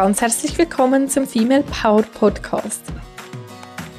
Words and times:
ganz 0.00 0.22
herzlich 0.22 0.56
willkommen 0.56 1.10
zum 1.10 1.26
Female 1.26 1.62
Power 1.62 2.00
Podcast. 2.00 2.82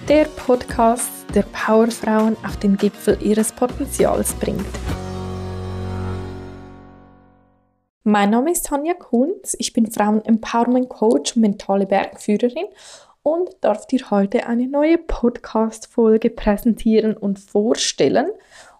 Der 0.10 0.26
Podcast, 0.26 1.12
der 1.36 1.44
Powerfrauen 1.44 2.36
auf 2.44 2.58
den 2.58 2.76
Gipfel 2.76 3.20
ihres 3.22 3.52
Potenzials 3.52 4.34
bringt. 4.34 4.66
Mein 8.04 8.32
Name 8.32 8.52
ist 8.52 8.66
Tanja 8.66 8.96
Kunz, 8.96 9.56
ich 9.60 9.74
bin 9.74 9.92
Frauen-Empowerment 9.92 10.90
Coach 10.90 11.36
und 11.36 11.44
mentale 11.44 11.86
Bergführerin 11.86 12.66
und 13.22 13.52
darf 13.62 13.86
dir 13.86 14.10
heute 14.10 14.48
eine 14.48 14.68
neue 14.68 14.98
Podcast-Folge 14.98 16.32
präsentieren 16.32 17.16
und 17.16 17.38
vorstellen. 17.38 18.32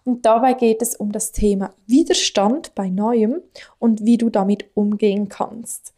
Und 0.02 0.26
dabei 0.26 0.54
geht 0.54 0.82
es 0.82 0.96
um 0.96 1.12
das 1.12 1.30
Thema 1.30 1.72
Widerstand 1.86 2.74
bei 2.74 2.88
Neuem 2.88 3.42
und 3.78 4.04
wie 4.04 4.18
du 4.18 4.28
damit 4.28 4.72
umgehen 4.74 5.28
kannst. 5.28 5.94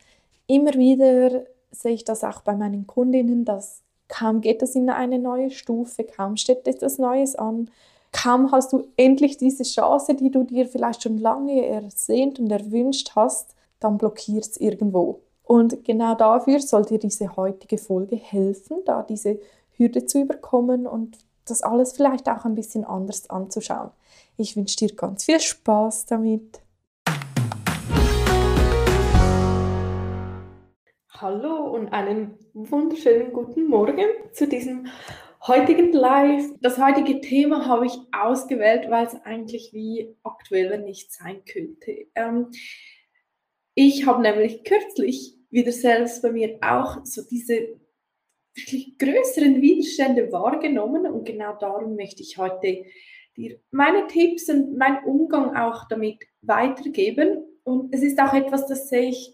Immer 0.46 0.74
wieder 0.74 1.44
sehe 1.70 1.92
ich 1.92 2.04
das 2.04 2.24
auch 2.24 2.42
bei 2.42 2.54
meinen 2.54 2.86
Kundinnen, 2.86 3.44
dass 3.44 3.82
kaum 4.08 4.40
geht 4.40 4.62
es 4.62 4.74
in 4.74 4.90
eine 4.90 5.18
neue 5.18 5.50
Stufe, 5.50 6.04
kaum 6.04 6.36
steht 6.36 6.68
etwas 6.68 6.98
Neues 6.98 7.34
an, 7.34 7.70
kaum 8.12 8.52
hast 8.52 8.72
du 8.72 8.86
endlich 8.96 9.38
diese 9.38 9.64
Chance, 9.64 10.14
die 10.14 10.30
du 10.30 10.44
dir 10.44 10.66
vielleicht 10.66 11.02
schon 11.02 11.18
lange 11.18 11.66
ersehnt 11.66 12.38
und 12.38 12.50
erwünscht 12.50 13.12
hast, 13.16 13.54
dann 13.80 13.98
blockiert 13.98 14.44
es 14.44 14.56
irgendwo. 14.56 15.20
Und 15.42 15.84
genau 15.84 16.14
dafür 16.14 16.60
soll 16.60 16.84
dir 16.84 16.98
diese 16.98 17.36
heutige 17.36 17.76
Folge 17.76 18.16
helfen, 18.16 18.78
da 18.86 19.02
diese 19.02 19.38
Hürde 19.76 20.06
zu 20.06 20.20
überkommen 20.20 20.86
und 20.86 21.18
das 21.44 21.62
alles 21.62 21.92
vielleicht 21.92 22.28
auch 22.28 22.44
ein 22.44 22.54
bisschen 22.54 22.84
anders 22.84 23.28
anzuschauen. 23.28 23.90
Ich 24.36 24.56
wünsche 24.56 24.76
dir 24.76 24.94
ganz 24.94 25.24
viel 25.24 25.40
Spaß 25.40 26.06
damit. 26.06 26.60
Hallo 31.20 31.72
und 31.72 31.90
einen 31.92 32.36
wunderschönen 32.54 33.32
guten 33.32 33.68
Morgen 33.68 34.04
zu 34.32 34.48
diesem 34.48 34.88
heutigen 35.46 35.92
Live. 35.92 36.50
Das 36.60 36.76
heutige 36.76 37.20
Thema 37.20 37.66
habe 37.66 37.86
ich 37.86 37.92
ausgewählt, 38.10 38.90
weil 38.90 39.06
es 39.06 39.14
eigentlich 39.24 39.72
wie 39.72 40.16
aktueller 40.24 40.78
nicht 40.78 41.12
sein 41.12 41.44
könnte. 41.44 42.08
Ähm, 42.16 42.50
ich 43.76 44.06
habe 44.06 44.22
nämlich 44.22 44.64
kürzlich 44.64 45.36
wieder 45.50 45.70
selbst 45.70 46.20
bei 46.20 46.32
mir 46.32 46.58
auch 46.62 47.04
so 47.04 47.22
diese 47.22 47.78
wirklich 48.56 48.98
größeren 48.98 49.62
Widerstände 49.62 50.32
wahrgenommen 50.32 51.06
und 51.06 51.24
genau 51.24 51.56
darum 51.60 51.94
möchte 51.94 52.22
ich 52.22 52.38
heute 52.38 52.86
dir 53.36 53.60
meine 53.70 54.08
Tipps 54.08 54.48
und 54.48 54.76
meinen 54.76 55.04
Umgang 55.04 55.56
auch 55.56 55.86
damit 55.88 56.24
weitergeben. 56.42 57.44
Und 57.62 57.94
es 57.94 58.02
ist 58.02 58.20
auch 58.20 58.34
etwas, 58.34 58.66
das 58.66 58.88
sehe 58.88 59.10
ich 59.10 59.32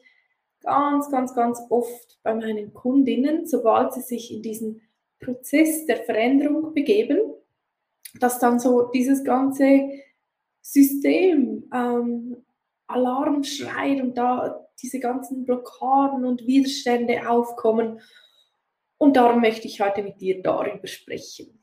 ganz, 0.63 1.11
ganz, 1.11 1.35
ganz 1.35 1.61
oft 1.71 2.19
bei 2.23 2.35
meinen 2.35 2.73
Kundinnen, 2.73 3.47
sobald 3.47 3.93
sie 3.93 4.03
sich 4.03 4.33
in 4.33 4.43
diesen 4.43 4.83
Prozess 5.21 5.87
der 5.87 5.99
Veränderung 5.99 6.75
begeben, 6.75 7.21
dass 8.19 8.39
dann 8.39 8.59
so 8.59 8.91
dieses 8.91 9.25
ganze 9.25 9.91
System 10.61 11.69
ähm, 11.73 12.45
Alarm 12.87 13.45
schreit 13.45 14.01
und 14.01 14.17
da 14.17 14.67
diese 14.83 14.99
ganzen 14.99 15.45
Blockaden 15.45 16.25
und 16.25 16.47
Widerstände 16.47 17.29
aufkommen. 17.29 18.01
Und 18.99 19.17
darum 19.17 19.41
möchte 19.41 19.69
ich 19.69 19.81
heute 19.81 20.03
mit 20.03 20.21
dir 20.21 20.43
darüber 20.43 20.87
sprechen. 20.87 21.63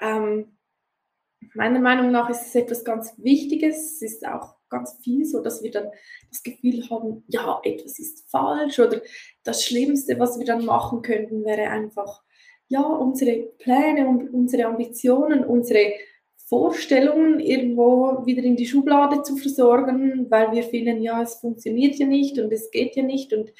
Ähm, 0.00 0.56
meiner 1.54 1.80
Meinung 1.80 2.10
nach 2.10 2.30
ist 2.30 2.46
es 2.46 2.54
etwas 2.54 2.84
ganz 2.84 3.14
Wichtiges. 3.18 3.94
Es 3.94 4.02
ist 4.02 4.26
auch 4.26 4.56
ganz 4.74 4.98
viel 5.02 5.24
so, 5.24 5.40
dass 5.40 5.62
wir 5.62 5.70
dann 5.70 5.88
das 6.30 6.42
Gefühl 6.42 6.88
haben, 6.90 7.24
ja, 7.28 7.60
etwas 7.62 7.98
ist 7.98 8.28
falsch 8.30 8.78
oder 8.78 9.00
das 9.44 9.64
Schlimmste, 9.64 10.18
was 10.18 10.38
wir 10.38 10.46
dann 10.46 10.64
machen 10.64 11.02
könnten, 11.02 11.44
wäre 11.44 11.70
einfach, 11.70 12.22
ja, 12.68 12.82
unsere 12.82 13.42
Pläne 13.58 14.08
und 14.08 14.30
unsere 14.30 14.66
Ambitionen, 14.66 15.44
unsere 15.44 15.92
Vorstellungen 16.46 17.40
irgendwo 17.40 18.26
wieder 18.26 18.42
in 18.42 18.56
die 18.56 18.66
Schublade 18.66 19.22
zu 19.22 19.36
versorgen, 19.36 20.30
weil 20.30 20.52
wir 20.52 20.62
finden, 20.62 21.02
ja, 21.02 21.22
es 21.22 21.36
funktioniert 21.36 21.96
ja 21.96 22.06
nicht 22.06 22.38
und 22.38 22.52
es 22.52 22.70
geht 22.70 22.96
ja 22.96 23.02
nicht 23.02 23.32
und 23.32 23.52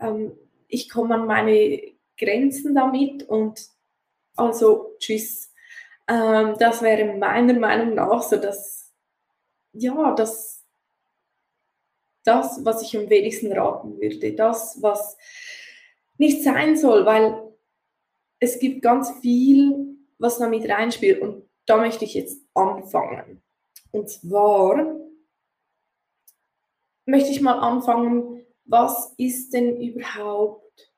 ähm, 0.00 0.32
ich 0.68 0.90
komme 0.90 1.14
an 1.14 1.26
meine 1.26 1.80
Grenzen 2.18 2.74
damit 2.74 3.28
und 3.28 3.60
also 4.36 4.94
tschüss. 4.98 5.52
Ähm, 6.08 6.54
das 6.58 6.82
wäre 6.82 7.16
meiner 7.16 7.58
Meinung 7.58 7.94
nach 7.94 8.22
so 8.22 8.36
dass 8.36 8.77
ja, 9.78 10.12
das, 10.14 10.64
das, 12.24 12.64
was 12.64 12.82
ich 12.82 12.96
am 12.96 13.08
wenigsten 13.08 13.52
raten 13.52 13.98
würde, 14.00 14.34
das, 14.34 14.82
was 14.82 15.16
nicht 16.18 16.42
sein 16.42 16.76
soll, 16.76 17.06
weil 17.06 17.42
es 18.40 18.58
gibt 18.58 18.82
ganz 18.82 19.10
viel, 19.20 19.96
was 20.18 20.38
damit 20.38 20.68
reinspielt 20.68 21.20
und 21.20 21.48
da 21.66 21.76
möchte 21.76 22.04
ich 22.04 22.14
jetzt 22.14 22.42
anfangen. 22.54 23.42
Und 23.90 24.10
zwar 24.10 24.96
möchte 27.06 27.30
ich 27.30 27.40
mal 27.40 27.58
anfangen, 27.58 28.44
was 28.64 29.14
ist 29.16 29.54
denn 29.54 29.80
überhaupt 29.80 30.92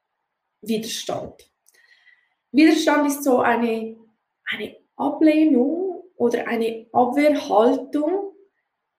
Widerstand? 0.60 1.50
Widerstand 2.52 3.06
ist 3.06 3.24
so 3.24 3.38
eine, 3.38 3.96
eine 4.44 4.76
Ablehnung 4.96 6.02
oder 6.16 6.48
eine 6.48 6.88
Abwehrhaltung, 6.92 8.29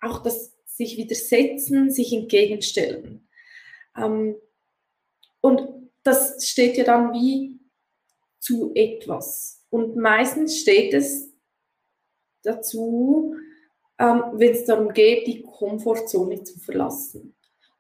auch 0.02 0.24
das 0.24 0.54
sich 0.66 0.98
widersetzen, 0.98 1.92
sich 1.92 2.14
entgegenstellen. 2.14 3.28
Ähm, 3.96 4.36
und 5.42 5.92
das 6.04 6.48
steht 6.48 6.78
ja 6.78 6.84
dann 6.84 7.14
wie 7.14 7.60
zu 8.40 8.72
etwas. 8.74 9.64
Und 9.70 9.96
meistens 9.96 10.60
steht 10.60 10.94
es 10.94 11.32
dazu, 12.44 13.36
ähm, 14.00 14.24
wenn 14.34 14.52
es 14.52 14.66
darum 14.66 14.94
geht, 14.94 15.28
die 15.28 15.44
Komfortzone 15.44 16.44
zu 16.44 16.60
verlassen. 16.60 17.36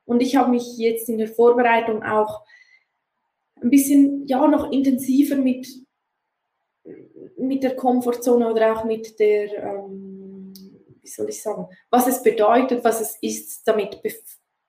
Und 0.06 0.22
ich 0.22 0.36
habe 0.36 0.52
mich 0.52 0.78
jetzt 0.78 1.10
in 1.10 1.18
der 1.18 1.28
Vorbereitung 1.28 2.04
auch 2.04 2.46
ein 3.62 3.70
bisschen, 3.70 4.28
ja, 4.28 4.48
noch 4.48 4.72
intensiver 4.72 5.36
mit, 5.36 5.68
mit 7.38 7.64
der 7.64 7.76
Komfortzone 7.76 8.52
oder 8.52 8.76
auch 8.76 8.84
mit 8.86 9.20
der, 9.20 9.64
ähm, 9.64 10.11
soll 11.14 11.30
ich 11.30 11.42
sagen, 11.42 11.68
was 11.90 12.08
es 12.08 12.24
bedeutet, 12.24 12.84
was 12.84 13.02
es 13.02 13.18
ist, 13.22 13.68
damit 13.68 14.02
be 14.02 14.12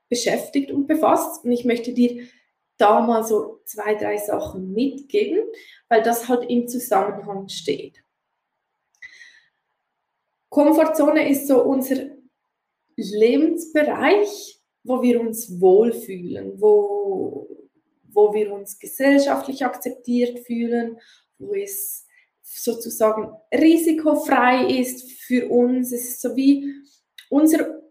beschäftigt 0.08 0.70
und 0.70 0.86
befasst. 0.86 1.42
Und 1.42 1.53
ich 1.53 1.64
möchte 1.64 1.94
dir 1.94 2.26
da 2.76 3.00
mal 3.00 3.25
so 3.25 3.60
zwei, 3.64 3.94
drei 3.94 4.19
Sachen 4.19 4.72
mitgeben, 4.75 5.38
weil 5.88 6.03
das 6.03 6.28
halt 6.28 6.50
im 6.50 6.69
Zusammenhang 6.69 7.48
steht. 7.48 8.04
Komfortzone 10.50 11.30
ist 11.30 11.47
so 11.47 11.62
unser 11.62 12.10
Lebensbereich, 12.97 14.60
wo 14.84 15.00
wir 15.00 15.19
uns 15.20 15.60
wohlfühlen, 15.60 16.60
wo, 16.60 17.48
wo 18.04 18.34
wir 18.34 18.53
uns 18.53 18.78
gesellschaftlich 18.78 19.64
akzeptiert 19.64 20.41
fühlen, 20.41 20.98
wo 21.38 21.54
es 21.54 22.06
sozusagen 22.61 23.33
risikofrei 23.53 24.67
ist 24.79 25.11
für 25.13 25.49
uns. 25.49 25.93
Es 25.93 26.05
ist 26.05 26.21
so 26.21 26.37
wie 26.37 26.75
unser 27.31 27.83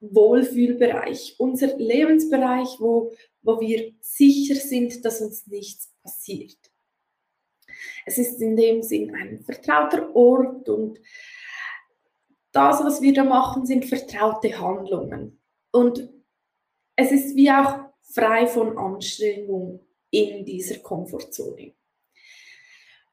Wohlfühlbereich, 0.00 1.36
unser 1.38 1.76
Lebensbereich, 1.76 2.68
wo, 2.78 3.12
wo 3.42 3.60
wir 3.60 3.92
sicher 4.00 4.54
sind, 4.54 5.04
dass 5.04 5.20
uns 5.20 5.46
nichts 5.46 5.92
passiert. 6.02 6.58
Es 8.06 8.18
ist 8.18 8.40
in 8.40 8.56
dem 8.56 8.82
Sinn 8.82 9.14
ein 9.14 9.40
vertrauter 9.40 10.14
Ort 10.14 10.68
und 10.68 11.00
das, 12.52 12.82
was 12.82 13.00
wir 13.00 13.12
da 13.12 13.24
machen, 13.24 13.64
sind 13.64 13.84
vertraute 13.84 14.58
Handlungen. 14.58 15.40
Und 15.70 16.10
es 16.96 17.12
ist 17.12 17.36
wie 17.36 17.50
auch 17.50 17.78
frei 18.02 18.46
von 18.46 18.76
Anstrengung 18.76 19.86
in 20.10 20.44
dieser 20.44 20.78
Komfortzone. 20.80 21.74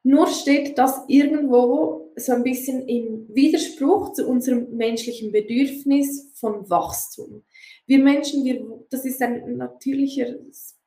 Nur 0.07 0.27
steht 0.27 0.77
das 0.77 1.01
irgendwo 1.09 2.13
so 2.15 2.31
ein 2.31 2.41
bisschen 2.41 2.87
im 2.87 3.27
Widerspruch 3.27 4.13
zu 4.13 4.25
unserem 4.25 4.73
menschlichen 4.77 5.33
Bedürfnis 5.33 6.31
von 6.33 6.69
Wachstum. 6.69 7.43
Wir 7.87 7.99
Menschen, 7.99 8.45
wir, 8.45 8.65
das 8.89 9.03
ist 9.03 9.21
ein 9.21 9.57
natürliches, 9.57 10.77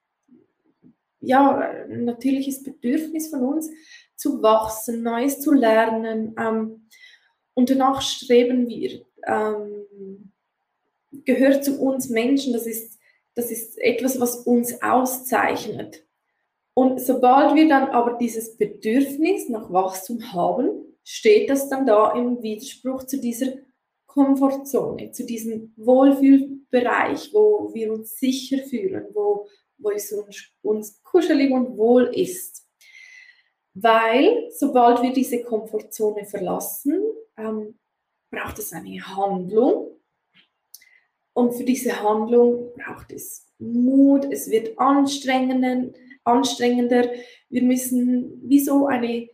ja, 1.21 1.59
ein 1.59 2.07
natürliches 2.07 2.63
Bedürfnis 2.63 3.29
von 3.29 3.43
uns, 3.43 3.69
zu 4.17 4.43
wachsen, 4.43 5.03
Neues 5.03 5.39
zu 5.43 5.53
lernen, 5.53 6.35
ähm, 6.39 6.89
und 7.53 7.69
danach 7.69 8.01
streben 8.01 8.69
wir. 8.69 9.05
Ähm, 9.27 10.33
gehört 11.27 11.63
zu 11.63 11.79
uns 11.79 12.09
Menschen, 12.09 12.55
das 12.55 12.67
ist, 12.67 12.99
das 13.35 13.51
ist 13.51 13.77
etwas, 13.81 14.19
was 14.19 14.47
uns 14.47 14.81
auszeichnet. 14.81 16.07
Und 16.75 17.01
sobald 17.01 17.55
wir 17.55 17.69
dann 17.69 17.89
aber 17.89 18.17
dieses 18.19 18.57
Bedürfnis 18.57 19.49
nach 19.49 19.73
Wachstum 19.73 20.33
haben, 20.33 20.97
steht 21.05 21.51
das 21.51 21.69
dann 21.69 21.87
da 21.87 22.13
im 22.13 22.43
Widerspruch 22.43 23.05
zu 23.05 23.21
dieser 23.21 23.53
Komfortzone, 24.07 25.13
zu 25.13 25.25
diesem 25.25 25.73
Wohlfühlbereich, 25.77 27.33
wo 27.33 27.71
wir 27.73 27.93
uns 27.93 28.19
sicher 28.19 28.59
fühlen, 28.65 29.07
wo, 29.13 29.47
wo 29.79 29.91
es 29.91 30.13
uns, 30.13 30.53
uns 30.63 31.03
kuschelig 31.03 31.53
und 31.53 31.77
wohl 31.77 32.05
ist. 32.15 32.67
Weil 33.75 34.49
sobald 34.51 35.03
wir 35.03 35.13
diese 35.13 35.43
Komfortzone 35.43 36.25
verlassen, 36.25 37.01
ähm, 37.37 37.79
braucht 38.31 38.59
es 38.59 38.73
eine 38.73 39.01
Handlung. 39.17 40.01
Und 41.33 41.53
für 41.53 41.65
diese 41.65 42.03
Handlung 42.03 42.73
braucht 42.75 43.13
es 43.13 43.47
Mut, 43.59 44.27
es 44.31 44.51
wird 44.51 44.79
anstrengender, 44.79 45.93
anstrengender. 46.25 47.11
Wir 47.49 47.63
müssen 47.63 48.41
wie 48.49 48.61
so 48.61 48.87
eine, 48.87 49.29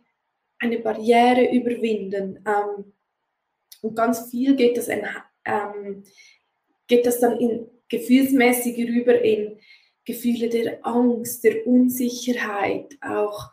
eine 0.59 0.79
Barriere 0.79 1.53
überwinden. 1.53 2.43
Ähm, 2.45 2.93
und 3.81 3.95
ganz 3.95 4.29
viel 4.29 4.55
geht 4.55 4.77
das, 4.77 4.87
in, 4.87 5.05
ähm, 5.45 6.03
geht 6.87 7.05
das 7.05 7.19
dann 7.19 7.39
in, 7.39 7.67
gefühlsmäßig 7.89 8.77
rüber 8.87 9.21
in 9.21 9.59
Gefühle 10.05 10.49
der 10.49 10.85
Angst, 10.85 11.43
der 11.43 11.67
Unsicherheit, 11.67 12.97
auch 13.01 13.51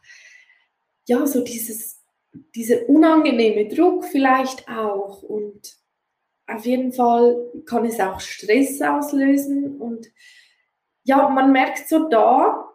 ja, 1.07 1.27
so 1.27 1.43
dieses, 1.43 2.03
dieser 2.55 2.89
unangenehme 2.89 3.69
Druck 3.69 4.05
vielleicht 4.05 4.69
auch. 4.69 5.23
Und 5.23 5.77
auf 6.47 6.65
jeden 6.65 6.93
Fall 6.93 7.51
kann 7.67 7.85
es 7.85 8.01
auch 8.01 8.21
Stress 8.21 8.81
auslösen. 8.81 9.81
Und 9.81 10.07
ja, 11.03 11.29
man 11.29 11.53
merkt 11.53 11.89
so 11.89 12.09
da, 12.09 12.71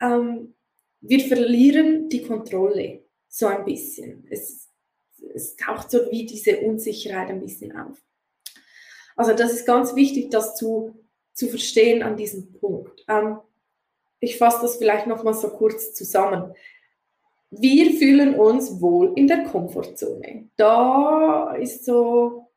ähm, 0.00 0.54
wir 1.00 1.20
verlieren 1.20 2.08
die 2.08 2.22
Kontrolle 2.22 3.04
so 3.28 3.46
ein 3.46 3.64
bisschen. 3.64 4.26
Es, 4.30 4.68
es 5.34 5.56
taucht 5.56 5.90
so 5.90 6.10
wie 6.10 6.26
diese 6.26 6.60
Unsicherheit 6.60 7.28
ein 7.28 7.40
bisschen 7.40 7.76
auf. 7.76 7.96
Also 9.16 9.34
das 9.34 9.52
ist 9.52 9.66
ganz 9.66 9.94
wichtig, 9.94 10.30
das 10.30 10.56
zu, 10.56 10.94
zu 11.32 11.48
verstehen 11.48 12.02
an 12.02 12.16
diesem 12.16 12.52
Punkt. 12.52 13.04
Ähm, 13.08 13.38
ich 14.20 14.36
fasse 14.36 14.62
das 14.62 14.76
vielleicht 14.76 15.06
noch 15.06 15.24
mal 15.24 15.34
so 15.34 15.48
kurz 15.48 15.94
zusammen. 15.94 16.54
Wir 17.50 17.92
fühlen 17.98 18.34
uns 18.34 18.80
wohl 18.80 19.12
in 19.16 19.26
der 19.26 19.44
Komfortzone. 19.44 20.50
Da 20.56 21.54
ist 21.56 21.84
so 21.84 22.50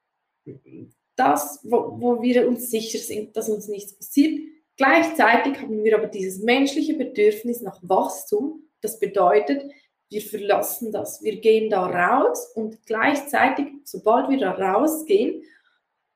das, 1.16 1.60
wo, 1.64 2.00
wo 2.00 2.22
wir 2.22 2.48
uns 2.48 2.70
sicher 2.70 3.00
sind, 3.00 3.36
dass 3.36 3.50
uns 3.50 3.68
nichts 3.68 3.94
passiert. 3.94 4.40
Gleichzeitig 4.78 5.62
haben 5.62 5.84
wir 5.84 5.98
aber 5.98 6.08
dieses 6.08 6.42
menschliche 6.44 6.96
Bedürfnis 6.96 7.62
nach 7.62 7.80
Wachstum. 7.84 8.64
Das 8.82 9.00
bedeutet, 9.00 9.72
wir 10.10 10.22
verlassen 10.22 10.92
das. 10.92 11.22
Wir 11.24 11.40
gehen 11.42 11.70
da 11.70 11.86
raus 11.86 12.52
und 12.56 12.86
gleichzeitig, 12.86 13.68
sobald 13.84 14.30
wir 14.30 14.40
da 14.40 14.52
rausgehen, 14.52 15.44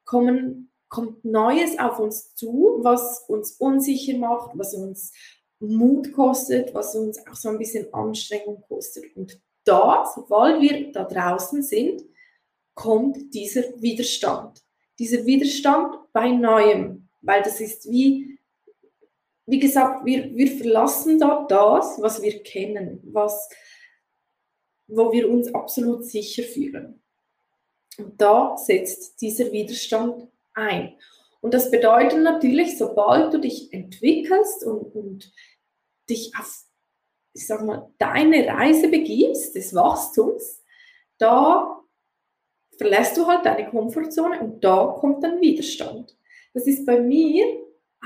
kommen, 0.05 0.71
kommt 0.87 1.25
Neues 1.25 1.77
auf 1.79 1.99
uns 1.99 2.33
zu, 2.35 2.79
was 2.81 3.25
uns 3.27 3.53
unsicher 3.53 4.17
macht, 4.17 4.51
was 4.57 4.73
uns 4.73 5.13
Mut 5.59 6.13
kostet, 6.13 6.73
was 6.73 6.95
uns 6.95 7.19
auch 7.27 7.35
so 7.35 7.49
ein 7.49 7.57
bisschen 7.57 7.91
Anstrengung 7.93 8.63
kostet. 8.67 9.15
Und 9.15 9.39
da, 9.63 10.09
sobald 10.13 10.61
wir 10.61 10.91
da 10.91 11.03
draußen 11.03 11.61
sind, 11.61 12.03
kommt 12.73 13.33
dieser 13.33 13.63
Widerstand. 13.81 14.63
Dieser 14.99 15.25
Widerstand 15.25 15.95
bei 16.13 16.29
Neuem, 16.29 17.09
weil 17.21 17.41
das 17.41 17.59
ist 17.59 17.89
wie, 17.89 18.36
wie 19.47 19.59
gesagt, 19.59 20.05
wir, 20.05 20.35
wir 20.35 20.57
verlassen 20.57 21.19
da 21.19 21.45
das, 21.47 22.01
was 22.01 22.21
wir 22.21 22.43
kennen, 22.43 22.99
was, 23.11 23.49
wo 24.87 25.11
wir 25.11 25.29
uns 25.29 25.53
absolut 25.55 26.05
sicher 26.05 26.43
fühlen. 26.43 27.01
Und 27.97 28.21
da 28.21 28.57
setzt 28.57 29.21
dieser 29.21 29.51
Widerstand 29.53 30.27
ein. 30.53 30.97
Und 31.39 31.53
das 31.53 31.71
bedeutet 31.71 32.21
natürlich, 32.23 32.77
sobald 32.77 33.33
du 33.33 33.39
dich 33.39 33.71
entwickelst 33.71 34.65
und, 34.65 34.93
und 34.93 35.31
dich 36.09 36.33
auf, 36.37 36.65
ich 37.33 37.47
sag 37.47 37.63
mal, 37.63 37.89
deine 37.99 38.47
Reise 38.47 38.89
begibst 38.89 39.55
des 39.55 39.73
Wachstums, 39.73 40.61
da 41.19 41.81
verlässt 42.77 43.15
du 43.15 43.25
halt 43.27 43.45
deine 43.45 43.69
Komfortzone 43.69 44.41
und 44.41 44.63
da 44.63 44.87
kommt 44.99 45.23
dann 45.23 45.39
Widerstand. 45.39 46.17
Das 46.53 46.67
ist 46.67 46.85
bei 46.85 46.99
mir 46.99 47.45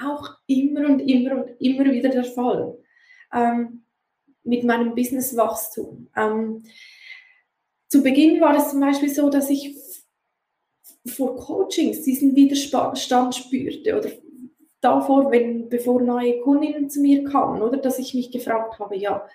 auch 0.03 0.29
immer 0.47 0.87
und 0.87 0.99
immer 0.99 1.43
und 1.43 1.61
immer 1.61 1.85
wieder 1.91 2.09
der 2.09 2.23
Fall. 2.23 2.77
Ähm, 3.33 3.83
mit 4.43 4.63
meinem 4.63 4.95
Businesswachstum. 4.95 6.09
Ähm, 6.15 6.63
zu 7.87 8.01
Beginn 8.01 8.41
war 8.41 8.55
es 8.57 8.71
zum 8.71 8.79
Beispiel 8.79 9.09
so, 9.09 9.29
dass 9.29 9.49
ich 9.49 9.75
vor 11.05 11.35
Coachings 11.35 12.03
diesen 12.03 12.35
Widerstand 12.35 13.35
spürte 13.35 13.97
oder 13.97 14.11
davor, 14.81 15.31
wenn, 15.31 15.69
bevor 15.69 16.01
neue 16.01 16.39
Kundinnen 16.41 16.89
zu 16.89 17.01
mir 17.01 17.23
kamen, 17.23 17.61
oder 17.61 17.77
dass 17.77 17.99
ich 17.99 18.13
mich 18.13 18.31
gefragt 18.31 18.79
habe, 18.79 18.97
ja, 18.97 19.27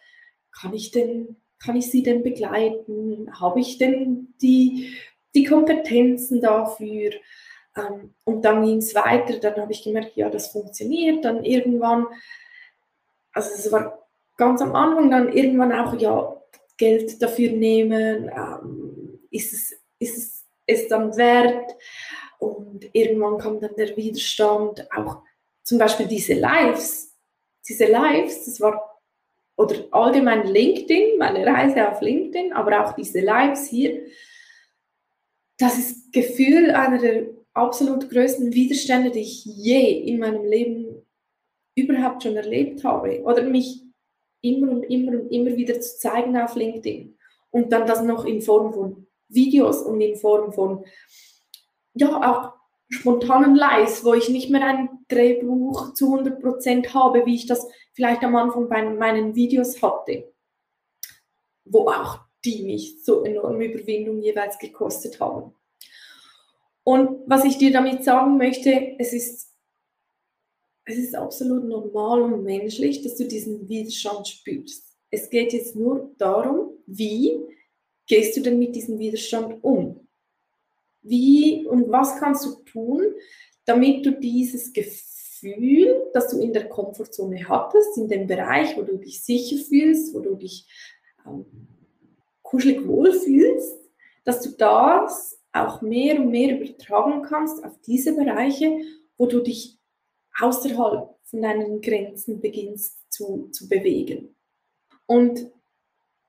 kann 0.52 0.74
ich 0.74 0.90
denn, 0.90 1.36
kann 1.58 1.76
ich 1.76 1.90
sie 1.90 2.02
denn 2.02 2.22
begleiten? 2.22 3.30
Habe 3.38 3.60
ich 3.60 3.78
denn 3.78 4.34
die, 4.42 4.94
die 5.34 5.44
Kompetenzen 5.44 6.40
dafür? 6.40 7.10
Ähm, 7.76 8.14
und 8.24 8.42
dann 8.42 8.64
ging 8.64 8.78
es 8.78 8.94
weiter, 8.94 9.38
dann 9.38 9.56
habe 9.56 9.72
ich 9.72 9.82
gemerkt, 9.82 10.16
ja, 10.16 10.30
das 10.30 10.48
funktioniert. 10.48 11.24
Dann 11.24 11.44
irgendwann, 11.44 12.06
also 13.32 13.50
es 13.54 13.70
war 13.70 14.06
ganz 14.36 14.60
am 14.62 14.74
Anfang, 14.74 15.10
dann 15.10 15.32
irgendwann 15.32 15.72
auch, 15.72 15.94
ja, 15.94 16.32
Geld 16.76 17.22
dafür 17.22 17.52
nehmen, 17.52 18.30
ähm, 18.34 19.20
ist, 19.30 19.52
es, 19.52 19.80
ist 19.98 20.44
es 20.66 20.88
dann 20.88 21.16
wert? 21.16 21.74
Und 22.38 22.88
irgendwann 22.92 23.38
kam 23.38 23.60
dann 23.60 23.74
der 23.76 23.96
Widerstand, 23.96 24.86
auch 24.92 25.22
zum 25.62 25.78
Beispiel 25.78 26.06
diese 26.06 26.34
Lives. 26.34 27.14
Diese 27.66 27.86
Lives, 27.86 28.44
das 28.44 28.60
war, 28.60 29.00
oder 29.56 29.76
allgemein 29.90 30.46
LinkedIn, 30.46 31.18
meine 31.18 31.46
Reise 31.46 31.90
auf 31.90 32.00
LinkedIn, 32.02 32.52
aber 32.52 32.84
auch 32.84 32.94
diese 32.94 33.20
Lives 33.20 33.66
hier, 33.68 34.06
das 35.58 35.78
ist 35.78 36.12
Gefühl 36.12 36.70
einer 36.70 36.98
der 36.98 37.26
absolut 37.56 38.08
größten 38.10 38.52
Widerstände, 38.52 39.10
die 39.10 39.20
ich 39.20 39.44
je 39.44 40.02
in 40.02 40.18
meinem 40.18 40.44
Leben 40.44 41.06
überhaupt 41.74 42.22
schon 42.22 42.36
erlebt 42.36 42.84
habe. 42.84 43.22
Oder 43.22 43.42
mich 43.42 43.82
immer 44.40 44.70
und 44.70 44.84
immer 44.84 45.12
und 45.12 45.30
immer 45.30 45.56
wieder 45.56 45.80
zu 45.80 45.98
zeigen 45.98 46.36
auf 46.36 46.54
LinkedIn. 46.54 47.16
Und 47.50 47.72
dann 47.72 47.86
das 47.86 48.02
noch 48.02 48.24
in 48.24 48.42
Form 48.42 48.72
von 48.72 49.06
Videos 49.28 49.82
und 49.82 50.00
in 50.00 50.16
Form 50.16 50.52
von 50.52 50.84
ja 51.94 52.30
auch 52.30 52.52
spontanen 52.88 53.56
Lives, 53.56 54.04
wo 54.04 54.14
ich 54.14 54.28
nicht 54.28 54.50
mehr 54.50 54.64
ein 54.64 54.88
Drehbuch 55.08 55.94
zu 55.94 56.14
100% 56.14 56.94
habe, 56.94 57.26
wie 57.26 57.34
ich 57.34 57.46
das 57.46 57.66
vielleicht 57.92 58.22
am 58.22 58.36
Anfang 58.36 58.68
bei 58.68 58.82
meinen 58.84 59.34
Videos 59.34 59.82
hatte, 59.82 60.32
wo 61.64 61.88
auch 61.88 62.20
die 62.44 62.62
mich 62.62 63.04
so 63.04 63.24
enorme 63.24 63.64
Überwindung 63.64 64.20
jeweils 64.20 64.58
gekostet 64.58 65.18
haben. 65.18 65.55
Und 66.88 67.18
was 67.26 67.44
ich 67.44 67.58
dir 67.58 67.72
damit 67.72 68.04
sagen 68.04 68.36
möchte, 68.36 68.94
es 69.00 69.12
ist, 69.12 69.52
es 70.84 70.96
ist 70.96 71.16
absolut 71.16 71.64
normal 71.64 72.22
und 72.22 72.44
menschlich, 72.44 73.02
dass 73.02 73.16
du 73.16 73.26
diesen 73.26 73.68
Widerstand 73.68 74.28
spürst. 74.28 74.96
Es 75.10 75.28
geht 75.28 75.52
jetzt 75.52 75.74
nur 75.74 76.14
darum, 76.16 76.78
wie 76.86 77.40
gehst 78.06 78.36
du 78.36 78.40
denn 78.40 78.60
mit 78.60 78.76
diesem 78.76 79.00
Widerstand 79.00 79.64
um? 79.64 80.06
Wie 81.02 81.66
und 81.66 81.90
was 81.90 82.20
kannst 82.20 82.46
du 82.46 82.54
tun, 82.70 83.02
damit 83.64 84.06
du 84.06 84.12
dieses 84.12 84.72
Gefühl, 84.72 86.08
das 86.14 86.28
du 86.28 86.38
in 86.38 86.52
der 86.52 86.68
Komfortzone 86.68 87.48
hattest, 87.48 87.98
in 87.98 88.06
dem 88.06 88.28
Bereich, 88.28 88.76
wo 88.76 88.82
du 88.82 88.96
dich 88.96 89.24
sicher 89.24 89.56
fühlst, 89.56 90.14
wo 90.14 90.20
du 90.20 90.36
dich 90.36 90.68
ähm, 91.26 91.46
kuschelig 92.42 92.86
wohlfühlst, 92.86 93.76
dass 94.22 94.40
du 94.40 94.50
das 94.50 95.36
auch 95.64 95.80
mehr 95.82 96.20
und 96.20 96.30
mehr 96.30 96.58
übertragen 96.58 97.22
kannst 97.22 97.64
auf 97.64 97.78
diese 97.86 98.14
Bereiche, 98.14 98.78
wo 99.16 99.26
du 99.26 99.40
dich 99.40 99.78
außerhalb 100.40 101.16
von 101.24 101.42
deinen 101.42 101.80
Grenzen 101.80 102.40
beginnst 102.40 103.10
zu, 103.10 103.48
zu 103.52 103.68
bewegen. 103.68 104.36
Und 105.06 105.50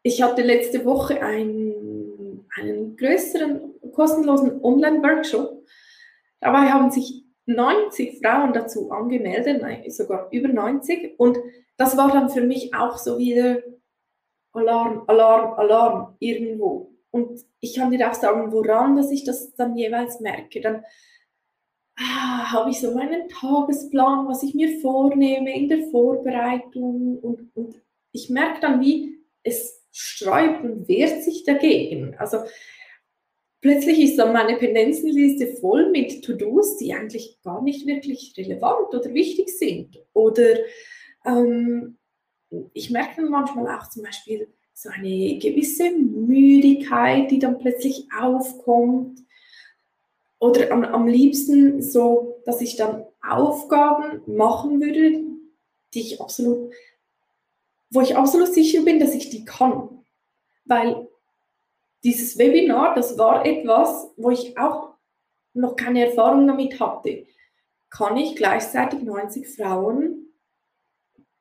ich 0.03 0.21
hatte 0.21 0.41
letzte 0.41 0.85
Woche 0.85 1.21
einen, 1.21 2.45
einen 2.55 2.95
größeren 2.95 3.91
kostenlosen 3.91 4.63
Online-Workshop. 4.63 5.65
Dabei 6.39 6.69
haben 6.71 6.91
sich 6.91 7.25
90 7.45 8.19
Frauen 8.19 8.53
dazu 8.53 8.91
angemeldet, 8.91 9.61
nein, 9.61 9.89
sogar 9.89 10.29
über 10.31 10.49
90. 10.49 11.19
Und 11.19 11.37
das 11.77 11.97
war 11.97 12.11
dann 12.11 12.29
für 12.29 12.41
mich 12.41 12.73
auch 12.73 12.97
so 12.97 13.17
wieder 13.17 13.61
Alarm, 14.53 15.03
Alarm, 15.07 15.53
Alarm 15.53 16.15
irgendwo. 16.19 16.96
Und 17.11 17.41
ich 17.59 17.75
kann 17.75 17.91
dir 17.91 18.09
auch 18.09 18.13
sagen, 18.13 18.51
woran 18.51 18.95
dass 18.95 19.11
ich 19.11 19.23
das 19.23 19.53
dann 19.55 19.75
jeweils 19.75 20.19
merke. 20.19 20.61
Dann 20.61 20.83
ah, 21.97 22.51
habe 22.51 22.69
ich 22.69 22.79
so 22.79 22.93
meinen 22.93 23.27
Tagesplan, 23.29 24.27
was 24.27 24.43
ich 24.43 24.53
mir 24.53 24.79
vornehme 24.79 25.55
in 25.55 25.69
der 25.69 25.87
Vorbereitung. 25.89 27.19
Und, 27.19 27.55
und 27.55 27.81
ich 28.11 28.29
merke 28.29 28.59
dann, 28.61 28.81
wie 28.81 29.19
es 29.43 29.83
sträubt 29.91 30.63
und 30.63 30.87
wehrt 30.87 31.23
sich 31.23 31.43
dagegen. 31.43 32.15
Also 32.17 32.39
plötzlich 33.61 33.99
ist 33.99 34.17
dann 34.17 34.33
meine 34.33 34.57
Pendenzenliste 34.57 35.55
voll 35.59 35.89
mit 35.89 36.23
To-Dos, 36.23 36.77
die 36.77 36.93
eigentlich 36.93 37.39
gar 37.41 37.63
nicht 37.63 37.87
wirklich 37.87 38.33
relevant 38.37 38.93
oder 38.93 39.13
wichtig 39.13 39.49
sind. 39.49 39.99
Oder 40.13 40.57
ähm, 41.25 41.97
ich 42.73 42.91
merke 42.91 43.21
manchmal 43.23 43.75
auch 43.75 43.89
zum 43.89 44.03
Beispiel 44.03 44.47
so 44.77 44.89
eine 44.89 45.39
gewisse 45.39 45.89
Müdigkeit, 45.89 47.31
die 47.31 47.39
dann 47.39 47.57
plötzlich 47.57 48.07
aufkommt. 48.15 49.23
Oder 50.37 50.71
am, 50.71 50.83
am 50.83 51.07
liebsten 51.07 51.81
so, 51.81 52.43
dass 52.45 52.61
ich 52.61 52.75
dann 52.75 53.03
Aufgaben 53.27 54.21
machen 54.27 54.79
würde, 54.79 55.23
die 55.95 55.99
ich 55.99 56.21
absolut, 56.21 56.71
wo 57.89 58.01
ich 58.01 58.15
absolut 58.15 58.53
sicher 58.53 58.83
bin, 58.83 58.99
dass 58.99 59.15
ich 59.15 59.31
die 59.31 59.45
kann. 59.45 60.05
Weil 60.65 61.07
dieses 62.03 62.37
Webinar, 62.37 62.93
das 62.93 63.17
war 63.17 63.47
etwas, 63.47 64.11
wo 64.15 64.29
ich 64.29 64.59
auch 64.59 64.93
noch 65.55 65.75
keine 65.75 66.05
Erfahrung 66.05 66.45
damit 66.45 66.79
hatte. 66.79 67.25
Kann 67.89 68.15
ich 68.15 68.35
gleichzeitig 68.35 69.01
90 69.01 69.47
Frauen 69.47 70.26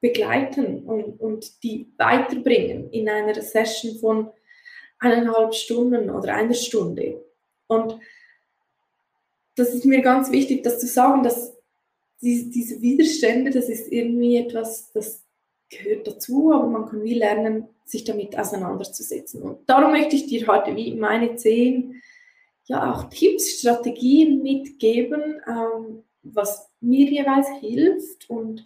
begleiten 0.01 0.85
und, 0.85 1.21
und 1.21 1.63
die 1.63 1.93
weiterbringen 1.97 2.91
in 2.91 3.09
einer 3.09 3.41
Session 3.41 3.99
von 3.99 4.31
eineinhalb 4.99 5.55
Stunden 5.55 6.11
oder 6.11 6.35
einer 6.35 6.55
Stunde? 6.55 7.25
Und 7.67 7.99
das 9.57 9.75
ist 9.75 9.85
mir 9.85 10.03
ganz 10.03 10.31
wichtig, 10.31 10.63
das 10.63 10.79
zu 10.79 10.87
sagen, 10.87 11.23
dass 11.23 11.55
diese, 12.21 12.51
diese 12.51 12.81
Widerstände, 12.81 13.51
das 13.51 13.69
ist 13.69 13.91
irgendwie 13.91 14.37
etwas, 14.37 14.93
das 14.93 15.25
gehört 15.71 16.07
dazu, 16.07 16.53
aber 16.53 16.67
man 16.67 16.87
kann 16.87 17.03
wie 17.05 17.15
lernen, 17.15 17.69
sich 17.85 18.05
damit 18.05 18.39
auseinanderzusetzen. 18.39 19.43
Und 19.43 19.69
darum 19.69 19.93
möchte 19.93 20.17
ich 20.17 20.27
dir 20.27 20.47
heute 20.47 20.75
wie 20.77 20.95
meine 20.95 21.37
zehn 21.37 22.03
ja 22.65 22.93
auch 22.93 23.05
Tipps, 23.11 23.61
Strategien 23.61 24.43
mitgeben, 24.43 25.41
ähm, 25.47 26.03
was 26.23 26.69
mir 26.81 27.09
jeweils 27.09 27.49
hilft 27.61 28.29
und 28.29 28.65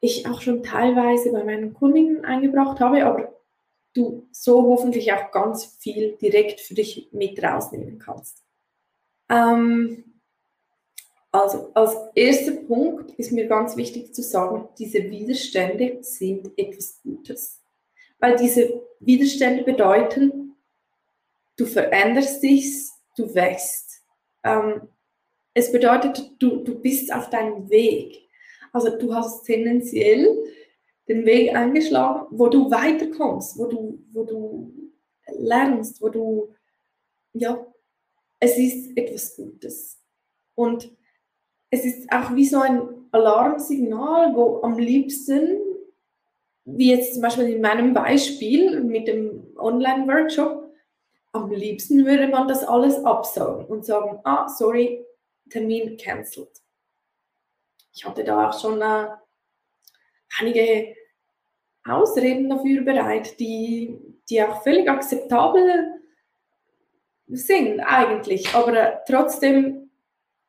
ich 0.00 0.26
auch 0.28 0.40
schon 0.40 0.62
teilweise 0.62 1.32
bei 1.32 1.44
meinen 1.44 1.74
Kundinnen 1.74 2.24
eingebracht 2.24 2.80
habe, 2.80 3.04
aber 3.04 3.34
du 3.94 4.28
so 4.30 4.62
hoffentlich 4.62 5.12
auch 5.12 5.30
ganz 5.32 5.64
viel 5.64 6.16
direkt 6.20 6.60
für 6.60 6.74
dich 6.74 7.08
mit 7.12 7.42
rausnehmen 7.42 7.98
kannst. 7.98 8.44
Ähm, 9.28 10.04
also 11.30 11.70
als 11.74 11.94
erster 12.14 12.52
Punkt 12.52 13.10
ist 13.18 13.32
mir 13.32 13.46
ganz 13.46 13.76
wichtig 13.76 14.14
zu 14.14 14.22
sagen, 14.22 14.68
diese 14.78 15.10
Widerstände 15.10 15.98
sind 16.00 16.50
etwas 16.56 17.00
Gutes. 17.02 17.60
Weil 18.18 18.36
diese 18.36 18.82
Widerstände 19.00 19.62
bedeuten, 19.62 20.56
du 21.56 21.66
veränderst 21.66 22.42
dich, 22.42 22.88
du 23.16 23.34
wächst. 23.34 24.02
Ähm, 24.42 24.88
es 25.54 25.70
bedeutet, 25.70 26.34
du, 26.38 26.62
du 26.62 26.80
bist 26.80 27.12
auf 27.12 27.30
deinem 27.30 27.68
Weg. 27.68 28.27
Also 28.72 28.96
du 28.96 29.14
hast 29.14 29.44
tendenziell 29.44 30.28
den 31.08 31.24
Weg 31.24 31.54
eingeschlagen, 31.54 32.26
wo 32.30 32.48
du 32.48 32.70
weiterkommst, 32.70 33.58
wo 33.58 33.66
du, 33.66 33.98
wo 34.12 34.24
du 34.24 34.72
lernst, 35.38 36.00
wo 36.02 36.08
du, 36.08 36.54
ja, 37.32 37.66
es 38.40 38.58
ist 38.58 38.96
etwas 38.96 39.36
Gutes. 39.36 40.00
Und 40.54 40.90
es 41.70 41.84
ist 41.84 42.10
auch 42.12 42.34
wie 42.34 42.46
so 42.46 42.60
ein 42.60 42.82
Alarmsignal, 43.10 44.34
wo 44.34 44.60
am 44.62 44.78
liebsten, 44.78 45.58
wie 46.64 46.90
jetzt 46.90 47.14
zum 47.14 47.22
Beispiel 47.22 47.48
in 47.48 47.60
meinem 47.60 47.94
Beispiel 47.94 48.82
mit 48.82 49.08
dem 49.08 49.46
Online-Workshop, 49.56 50.68
am 51.32 51.50
liebsten 51.50 52.04
würde 52.04 52.28
man 52.28 52.48
das 52.48 52.64
alles 52.64 52.96
absagen 53.04 53.66
und 53.66 53.84
sagen, 53.84 54.18
ah, 54.24 54.48
sorry, 54.48 55.04
Termin 55.50 55.96
cancelled. 55.96 56.50
Ich 57.98 58.04
hatte 58.04 58.22
da 58.22 58.48
auch 58.48 58.60
schon 58.60 58.80
äh, 58.80 59.08
einige 60.38 60.94
Ausreden 61.84 62.48
dafür 62.48 62.82
bereit, 62.82 63.40
die, 63.40 63.98
die 64.30 64.40
auch 64.40 64.62
völlig 64.62 64.88
akzeptabel 64.88 66.00
sind 67.26 67.80
eigentlich, 67.80 68.54
aber 68.54 68.72
äh, 68.72 68.98
trotzdem 69.04 69.90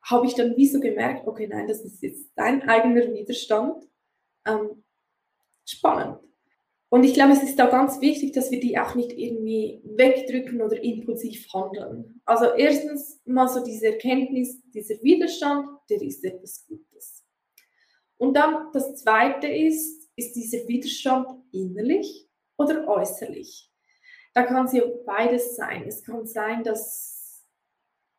habe 0.02 0.26
ich 0.26 0.34
dann 0.34 0.56
wie 0.56 0.68
so 0.68 0.78
gemerkt, 0.78 1.26
okay, 1.26 1.48
nein, 1.48 1.66
das 1.66 1.80
ist 1.80 2.00
jetzt 2.04 2.30
dein 2.36 2.62
eigener 2.68 3.12
Widerstand. 3.12 3.84
Ähm, 4.46 4.84
spannend. 5.66 6.20
Und 6.88 7.02
ich 7.02 7.14
glaube, 7.14 7.32
es 7.32 7.42
ist 7.42 7.58
da 7.58 7.66
ganz 7.66 8.00
wichtig, 8.00 8.32
dass 8.32 8.52
wir 8.52 8.60
die 8.60 8.78
auch 8.78 8.94
nicht 8.94 9.12
irgendwie 9.12 9.80
wegdrücken 9.84 10.62
oder 10.62 10.82
impulsiv 10.82 11.52
handeln. 11.52 12.20
Also 12.24 12.46
erstens 12.56 13.20
mal 13.24 13.48
so 13.48 13.62
diese 13.64 13.88
Erkenntnis, 13.88 14.62
dieser 14.70 15.02
Widerstand, 15.02 15.66
der 15.88 16.00
ist 16.00 16.24
etwas 16.24 16.64
Gutes. 16.66 16.89
Und 18.20 18.34
dann 18.34 18.70
das 18.72 18.96
Zweite 18.96 19.46
ist, 19.46 20.10
ist 20.14 20.34
dieser 20.34 20.68
Widerstand 20.68 21.26
innerlich 21.52 22.28
oder 22.58 22.86
äußerlich? 22.86 23.70
Da 24.34 24.42
kann 24.42 24.66
es 24.66 24.74
ja 24.74 24.82
beides 25.06 25.56
sein. 25.56 25.84
Es 25.86 26.04
kann 26.04 26.26
sein, 26.26 26.62
dass 26.62 27.46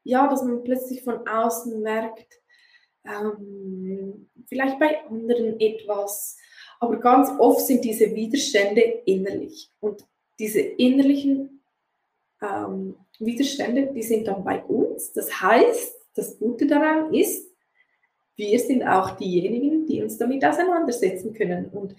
ja, 0.03 0.27
dass 0.27 0.43
man 0.43 0.63
plötzlich 0.63 1.03
von 1.03 1.27
außen 1.27 1.83
merkt, 1.83 2.41
ähm, 3.05 4.27
vielleicht 4.47 4.79
bei 4.79 5.05
anderen 5.05 5.59
etwas, 5.59 6.35
aber 6.79 6.99
ganz 6.99 7.29
oft 7.39 7.61
sind 7.61 7.85
diese 7.85 8.15
Widerstände 8.15 8.81
innerlich. 9.05 9.69
Und 9.79 10.03
diese 10.39 10.61
innerlichen 10.61 11.63
ähm, 12.41 12.95
Widerstände, 13.19 13.93
die 13.93 14.01
sind 14.01 14.27
dann 14.27 14.43
bei 14.43 14.63
uns. 14.63 15.13
Das 15.13 15.41
heißt, 15.41 15.95
das 16.15 16.39
Gute 16.39 16.65
daran 16.65 17.13
ist, 17.13 17.50
wir 18.41 18.59
sind 18.59 18.83
auch 18.83 19.11
diejenigen, 19.11 19.85
die 19.85 20.01
uns 20.01 20.17
damit 20.17 20.43
auseinandersetzen 20.43 21.33
können 21.33 21.69
und 21.69 21.95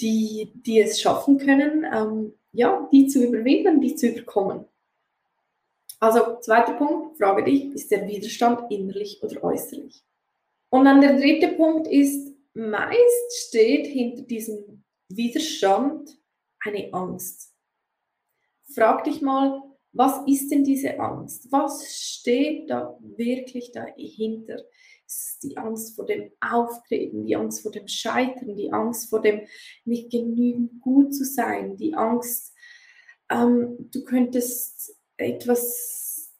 die, 0.00 0.50
die 0.54 0.80
es 0.80 1.00
schaffen 1.00 1.36
können, 1.36 1.84
ähm, 1.84 2.32
ja, 2.52 2.88
die 2.90 3.06
zu 3.08 3.22
überwinden, 3.22 3.80
die 3.80 3.94
zu 3.94 4.08
überkommen. 4.08 4.64
Also 6.00 6.38
zweiter 6.40 6.72
Punkt, 6.72 7.18
frage 7.18 7.44
dich, 7.44 7.72
ist 7.74 7.90
der 7.90 8.08
Widerstand 8.08 8.72
innerlich 8.72 9.22
oder 9.22 9.44
äußerlich? 9.44 10.02
Und 10.70 10.86
dann 10.86 11.02
der 11.02 11.18
dritte 11.18 11.48
Punkt 11.48 11.86
ist, 11.86 12.34
meist 12.54 13.48
steht 13.48 13.86
hinter 13.86 14.22
diesem 14.22 14.82
Widerstand 15.08 16.18
eine 16.64 16.92
Angst. 16.92 17.54
Frag 18.74 19.04
dich 19.04 19.20
mal, 19.20 19.62
was 19.92 20.26
ist 20.26 20.50
denn 20.50 20.64
diese 20.64 20.98
Angst? 20.98 21.50
Was 21.50 21.84
steht 21.94 22.70
da 22.70 22.98
wirklich 23.00 23.72
dahinter? 23.72 24.62
Die 25.42 25.56
Angst 25.58 25.94
vor 25.94 26.06
dem 26.06 26.30
Auftreten, 26.40 27.26
die 27.26 27.36
Angst 27.36 27.62
vor 27.62 27.70
dem 27.70 27.86
Scheitern, 27.86 28.56
die 28.56 28.72
Angst 28.72 29.10
vor 29.10 29.20
dem 29.20 29.42
nicht 29.84 30.10
genügend 30.10 30.80
gut 30.80 31.14
zu 31.14 31.24
sein, 31.24 31.76
die 31.76 31.94
Angst, 31.94 32.54
ähm, 33.30 33.90
du 33.92 34.04
könntest 34.04 34.96
etwas 35.18 36.32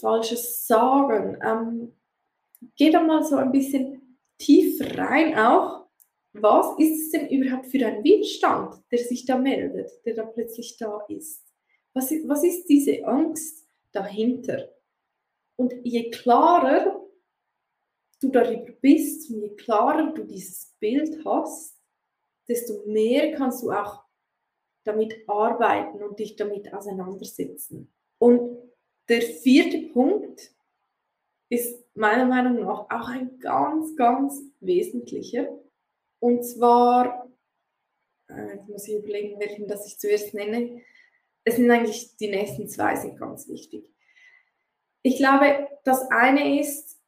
Falsches 0.00 0.66
sagen. 0.66 1.38
Ähm, 1.42 1.94
geh 2.76 2.90
da 2.90 3.02
mal 3.02 3.22
so 3.22 3.36
ein 3.36 3.52
bisschen 3.52 4.18
tief 4.38 4.80
rein 4.98 5.38
auch. 5.38 5.86
Was 6.32 6.66
ist 6.78 7.00
es 7.00 7.10
denn 7.12 7.28
überhaupt 7.28 7.66
für 7.66 7.86
ein 7.86 8.02
Widerstand, 8.02 8.82
der 8.90 8.98
sich 8.98 9.24
da 9.24 9.38
meldet, 9.38 9.90
der 10.04 10.14
da 10.14 10.24
plötzlich 10.24 10.76
da 10.78 11.00
ist? 11.08 11.43
Was, 11.94 12.10
was 12.10 12.44
ist 12.44 12.66
diese 12.68 13.04
Angst 13.04 13.66
dahinter? 13.92 14.68
Und 15.56 15.72
je 15.84 16.10
klarer 16.10 17.00
du 18.20 18.28
darüber 18.30 18.72
bist 18.80 19.30
und 19.30 19.42
je 19.42 19.54
klarer 19.54 20.12
du 20.12 20.24
dieses 20.24 20.74
Bild 20.80 21.24
hast, 21.24 21.80
desto 22.48 22.84
mehr 22.86 23.32
kannst 23.32 23.62
du 23.62 23.70
auch 23.70 24.04
damit 24.84 25.28
arbeiten 25.28 26.02
und 26.02 26.18
dich 26.18 26.36
damit 26.36 26.72
auseinandersetzen. 26.74 27.92
Und 28.18 28.58
der 29.08 29.22
vierte 29.22 29.78
Punkt 29.92 30.54
ist 31.48 31.84
meiner 31.94 32.26
Meinung 32.26 32.60
nach 32.60 32.90
auch 32.90 33.08
ein 33.08 33.38
ganz, 33.38 33.96
ganz 33.96 34.42
wesentlicher. 34.60 35.48
Und 36.18 36.42
zwar, 36.42 37.30
äh, 38.28 38.56
jetzt 38.56 38.68
muss 38.68 38.88
ich 38.88 38.96
überlegen, 38.96 39.38
welchen 39.40 39.68
das 39.68 39.86
ich 39.86 39.98
zuerst 39.98 40.34
nenne. 40.34 40.82
Es 41.44 41.56
sind 41.56 41.70
eigentlich 41.70 42.16
die 42.16 42.28
nächsten 42.28 42.68
zwei 42.68 42.96
sind 42.96 43.18
ganz 43.18 43.48
wichtig. 43.48 43.90
Ich 45.02 45.16
glaube, 45.16 45.68
das 45.84 46.10
eine 46.10 46.60
ist, 46.60 46.98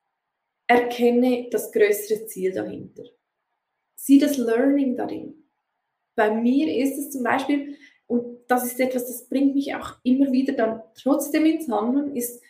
erkenne 0.67 1.49
das 1.51 1.73
größere 1.73 2.27
Ziel 2.27 2.53
dahinter. 2.53 3.05
Sieh 3.95 4.19
das 4.19 4.37
Learning 4.37 4.97
darin 4.97 5.47
bei 6.17 6.35
mir 6.35 6.75
ist 6.83 6.99
es 6.99 7.11
zum 7.11 7.23
Beispiel, 7.23 7.77
und 8.09 8.39
das 8.49 8.65
ist 8.65 8.81
etwas, 8.81 9.07
das 9.07 9.29
bringt 9.29 9.55
mich 9.55 9.75
auch 9.75 9.97
immer 10.03 10.33
wieder 10.33 10.55
dann 10.55 10.83
trotzdem 11.01 11.45
ins 11.45 11.69
Handeln, 11.69 12.17
ist, 12.17 12.43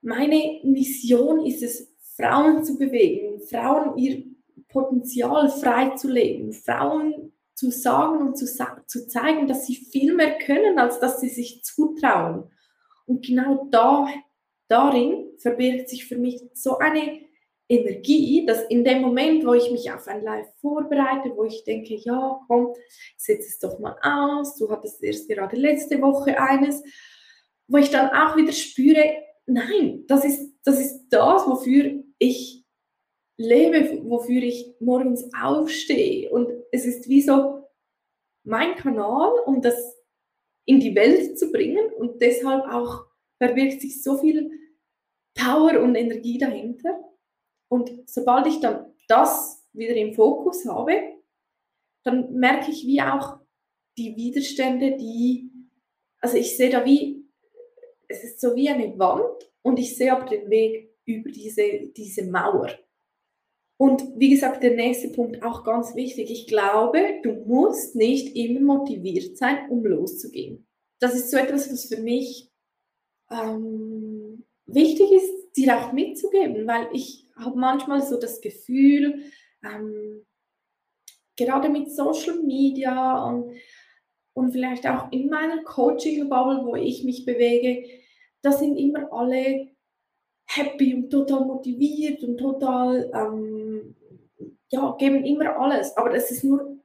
meine 0.00 0.60
Mission 0.62 1.44
ist 1.44 1.62
es, 1.62 1.92
Frauen 2.16 2.64
zu 2.64 2.78
bewegen, 2.78 3.40
Frauen 3.40 3.98
ihr 3.98 4.24
Potenzial 4.68 5.50
freizulegen, 5.50 6.52
Frauen 6.52 7.31
zu 7.54 7.70
sagen 7.70 8.18
und 8.18 8.36
zu, 8.36 8.46
zu 8.86 9.08
zeigen, 9.08 9.46
dass 9.46 9.66
sie 9.66 9.76
viel 9.76 10.14
mehr 10.14 10.38
können, 10.38 10.78
als 10.78 11.00
dass 11.00 11.20
sie 11.20 11.28
sich 11.28 11.62
zutrauen. 11.64 12.50
Und 13.06 13.24
genau 13.26 13.68
da, 13.70 14.08
darin 14.68 15.30
verbirgt 15.38 15.88
sich 15.88 16.06
für 16.06 16.16
mich 16.16 16.40
so 16.54 16.78
eine 16.78 17.20
Energie, 17.68 18.44
dass 18.46 18.62
in 18.64 18.84
dem 18.84 19.00
Moment, 19.00 19.46
wo 19.46 19.54
ich 19.54 19.70
mich 19.70 19.90
auf 19.90 20.06
ein 20.06 20.22
Live 20.22 20.48
vorbereite, 20.60 21.32
wo 21.34 21.44
ich 21.44 21.64
denke, 21.64 21.94
ja, 21.94 22.40
komm, 22.46 22.74
setz 23.16 23.46
es 23.46 23.58
doch 23.58 23.78
mal 23.78 23.96
aus, 24.02 24.56
du 24.56 24.70
hattest 24.70 25.02
erst 25.02 25.28
gerade 25.28 25.56
letzte 25.56 26.00
Woche 26.02 26.40
eines, 26.40 26.82
wo 27.68 27.78
ich 27.78 27.90
dann 27.90 28.10
auch 28.10 28.36
wieder 28.36 28.52
spüre, 28.52 29.02
nein, 29.46 30.04
das 30.06 30.24
ist 30.24 30.52
das, 30.64 30.78
ist 30.80 31.08
das 31.08 31.46
wofür 31.46 32.02
ich 32.18 32.64
lebe, 33.36 34.02
wofür 34.04 34.42
ich 34.42 34.74
morgens 34.80 35.28
aufstehe. 35.34 36.30
Und 36.30 36.48
es 36.72 36.86
ist 36.86 37.08
wie 37.08 37.22
so 37.22 37.68
mein 38.44 38.74
Kanal, 38.74 39.30
um 39.46 39.62
das 39.62 39.96
in 40.64 40.80
die 40.80 40.94
Welt 40.94 41.38
zu 41.38 41.52
bringen. 41.52 41.92
Und 41.98 42.20
deshalb 42.20 42.64
auch 42.64 43.06
verbirgt 43.38 43.80
sich 43.80 44.02
so 44.02 44.18
viel 44.18 44.50
Power 45.34 45.80
und 45.80 45.94
Energie 45.94 46.38
dahinter. 46.38 46.98
Und 47.68 47.90
sobald 48.06 48.46
ich 48.46 48.60
dann 48.60 48.92
das 49.06 49.66
wieder 49.72 49.94
im 49.94 50.14
Fokus 50.14 50.66
habe, 50.66 50.92
dann 52.04 52.32
merke 52.32 52.70
ich 52.70 52.86
wie 52.86 53.00
auch 53.00 53.38
die 53.96 54.16
Widerstände, 54.16 54.96
die, 54.96 55.50
also 56.20 56.36
ich 56.36 56.56
sehe 56.56 56.70
da 56.70 56.84
wie, 56.84 57.24
es 58.08 58.24
ist 58.24 58.40
so 58.40 58.54
wie 58.54 58.68
eine 58.68 58.98
Wand 58.98 59.50
und 59.62 59.78
ich 59.78 59.96
sehe 59.96 60.12
aber 60.12 60.26
den 60.26 60.50
Weg 60.50 60.94
über 61.04 61.30
diese, 61.30 61.88
diese 61.96 62.24
Mauer. 62.24 62.70
Und 63.82 64.04
wie 64.14 64.30
gesagt, 64.30 64.62
der 64.62 64.76
nächste 64.76 65.08
Punkt 65.08 65.42
auch 65.42 65.64
ganz 65.64 65.96
wichtig. 65.96 66.30
Ich 66.30 66.46
glaube, 66.46 67.18
du 67.24 67.32
musst 67.32 67.96
nicht 67.96 68.36
immer 68.36 68.76
motiviert 68.76 69.36
sein, 69.36 69.68
um 69.70 69.84
loszugehen. 69.84 70.68
Das 71.00 71.16
ist 71.16 71.32
so 71.32 71.36
etwas, 71.36 71.68
was 71.68 71.86
für 71.86 72.00
mich 72.00 72.48
ähm, 73.28 74.44
wichtig 74.66 75.10
ist, 75.10 75.56
dir 75.56 75.76
auch 75.76 75.92
mitzugeben, 75.92 76.64
weil 76.68 76.90
ich 76.92 77.28
habe 77.34 77.58
manchmal 77.58 78.02
so 78.02 78.20
das 78.20 78.40
Gefühl, 78.40 79.24
ähm, 79.64 80.24
gerade 81.36 81.68
mit 81.68 81.90
Social 81.90 82.40
Media 82.40 83.24
und, 83.24 83.52
und 84.32 84.52
vielleicht 84.52 84.86
auch 84.86 85.10
in 85.10 85.28
meiner 85.28 85.60
Coaching-Bubble, 85.64 86.64
wo 86.66 86.76
ich 86.76 87.02
mich 87.02 87.26
bewege, 87.26 87.82
da 88.42 88.52
sind 88.52 88.76
immer 88.76 89.12
alle 89.12 89.72
happy 90.54 90.94
und 90.94 91.10
total 91.10 91.44
motiviert 91.44 92.22
und 92.22 92.38
total, 92.38 93.10
ähm, 93.14 93.61
ja, 94.72 94.96
geben 94.98 95.24
immer 95.24 95.56
alles. 95.56 95.96
Aber 95.96 96.10
das 96.10 96.30
ist 96.30 96.44
nur 96.44 96.78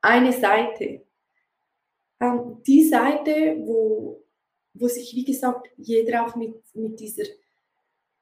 eine 0.00 0.32
Seite. 0.32 1.02
Ähm, 2.20 2.62
die 2.66 2.84
Seite, 2.88 3.56
wo, 3.60 4.24
wo 4.74 4.88
sich, 4.88 5.14
wie 5.14 5.24
gesagt, 5.24 5.68
jeder 5.76 6.26
auch 6.26 6.34
mit, 6.34 6.54
mit 6.74 6.98
dieser 6.98 7.24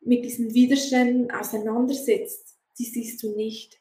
mit 0.01 0.25
diesen 0.25 0.55
Widerständen 0.55 1.31
auseinandersetzt, 1.31 2.57
die 2.79 2.85
siehst 2.85 3.23
du 3.23 3.35
nicht. 3.35 3.81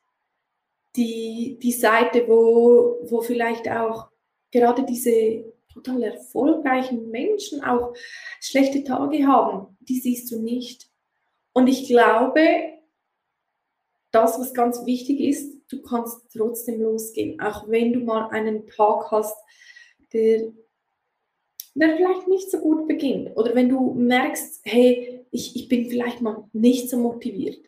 Die, 0.96 1.60
die 1.62 1.72
Seite, 1.72 2.28
wo, 2.28 2.98
wo 3.04 3.22
vielleicht 3.22 3.70
auch 3.70 4.08
gerade 4.52 4.84
diese 4.84 5.54
total 5.72 6.04
erfolgreichen 6.04 7.10
Menschen 7.12 7.64
auch 7.64 7.94
schlechte 8.42 8.84
Tage 8.84 9.28
haben, 9.28 9.78
die 9.80 10.00
siehst 10.00 10.32
du 10.32 10.42
nicht. 10.42 10.90
Und 11.54 11.68
ich 11.68 11.88
glaube, 11.88 12.77
das, 14.12 14.40
was 14.40 14.54
ganz 14.54 14.86
wichtig 14.86 15.20
ist, 15.20 15.58
du 15.70 15.82
kannst 15.82 16.18
trotzdem 16.32 16.82
losgehen, 16.82 17.40
auch 17.40 17.68
wenn 17.70 17.94
du 17.94 18.00
mal 18.00 18.30
einen 18.30 18.68
Tag 18.68 19.12
hast, 19.12 19.36
der, 20.14 20.54
der 21.76 21.98
vielleicht 21.98 22.28
nicht 22.28 22.50
so 22.50 22.60
gut 22.60 22.88
beginnt. 22.88 23.36
Oder 23.36 23.54
wenn 23.56 23.70
du 23.70 23.94
merkst, 23.94 24.62
hey, 24.64 25.26
ich, 25.32 25.56
ich 25.56 25.68
bin 25.68 25.90
vielleicht 25.90 26.22
mal 26.22 26.46
nicht 26.54 26.90
so 26.90 26.98
motiviert. 26.98 27.60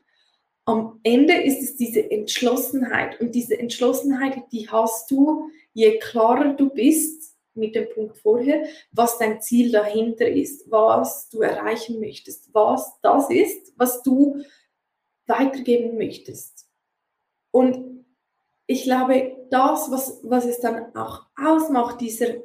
Am 0.65 0.99
Ende 1.03 1.33
ist 1.33 1.61
es 1.61 1.75
diese 1.75 2.09
Entschlossenheit 2.11 3.19
und 3.19 3.33
diese 3.33 3.57
Entschlossenheit, 3.57 4.43
die 4.51 4.69
hast 4.69 5.09
du, 5.09 5.49
je 5.73 5.97
klarer 5.97 6.53
du 6.53 6.69
bist 6.69 7.35
mit 7.55 7.75
dem 7.75 7.89
Punkt 7.89 8.17
vorher, 8.17 8.63
was 8.91 9.17
dein 9.17 9.41
Ziel 9.41 9.71
dahinter 9.71 10.27
ist, 10.27 10.69
was 10.71 11.29
du 11.29 11.41
erreichen 11.41 11.99
möchtest, 11.99 12.53
was 12.53 12.99
das 13.01 13.29
ist, 13.29 13.73
was 13.77 14.03
du 14.03 14.43
weitergeben 15.29 15.97
möchtest. 15.97 16.67
Und 17.51 18.05
ich 18.67 18.83
glaube, 18.83 19.47
das, 19.49 19.89
was, 19.89 20.19
was 20.23 20.45
es 20.45 20.59
dann 20.59 20.95
auch 20.95 21.25
ausmacht, 21.35 22.01
dieser 22.01 22.35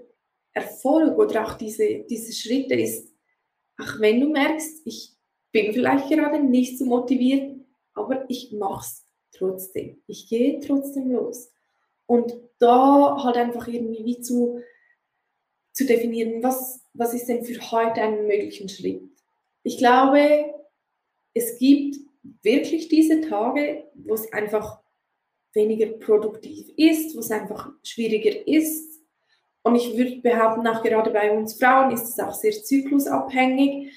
Erfolg 0.53 1.18
oder 1.18 1.47
auch 1.47 1.55
diese, 1.55 2.05
diese 2.09 2.33
Schritte, 2.33 2.75
ist 2.75 3.12
auch 3.79 3.99
wenn 4.01 4.20
du 4.20 4.29
merkst, 4.29 4.83
ich 4.85 5.12
bin 5.53 5.73
vielleicht 5.73 6.09
gerade 6.09 6.42
nicht 6.42 6.79
so 6.79 6.85
motiviert, 6.85 7.57
aber 7.94 8.25
ich 8.29 8.53
mache 8.53 8.85
es 8.85 9.07
trotzdem. 9.33 10.03
Ich 10.07 10.29
gehe 10.29 10.61
trotzdem 10.61 11.11
los. 11.11 11.53
Und 12.07 12.35
da 12.59 13.23
halt 13.23 13.37
einfach 13.37 13.66
irgendwie 13.66 14.05
wie 14.05 14.20
zu, 14.20 14.61
zu 15.73 15.87
definieren, 15.87 16.42
was, 16.42 16.85
was 16.92 17.14
ist 17.14 17.29
denn 17.29 17.44
für 17.44 17.61
heute 17.70 18.03
ein 18.03 18.27
möglichen 18.27 18.68
Schritt. 18.68 19.03
Ich 19.62 19.79
glaube, 19.79 20.55
es 21.35 21.59
gibt 21.59 21.97
wirklich 22.45 22.89
diese 22.89 23.23
Tage, 23.23 23.85
wo 23.95 24.15
es 24.15 24.33
einfach 24.33 24.81
weniger 25.53 25.87
produktiv 25.99 26.69
ist, 26.77 27.15
wo 27.17 27.21
es 27.21 27.31
einfach 27.31 27.71
schwieriger 27.83 28.47
ist, 28.47 28.95
und 29.65 29.77
ich 29.77 29.97
würde 29.97 30.21
behaupten, 30.21 30.67
auch 30.67 30.83
gerade 30.83 31.11
bei 31.11 31.33
uns 31.33 31.55
Frauen 31.55 31.91
ist 31.91 32.05
es 32.05 32.19
auch 32.19 32.35
sehr 32.35 32.53
zyklusabhängig. 32.53 33.93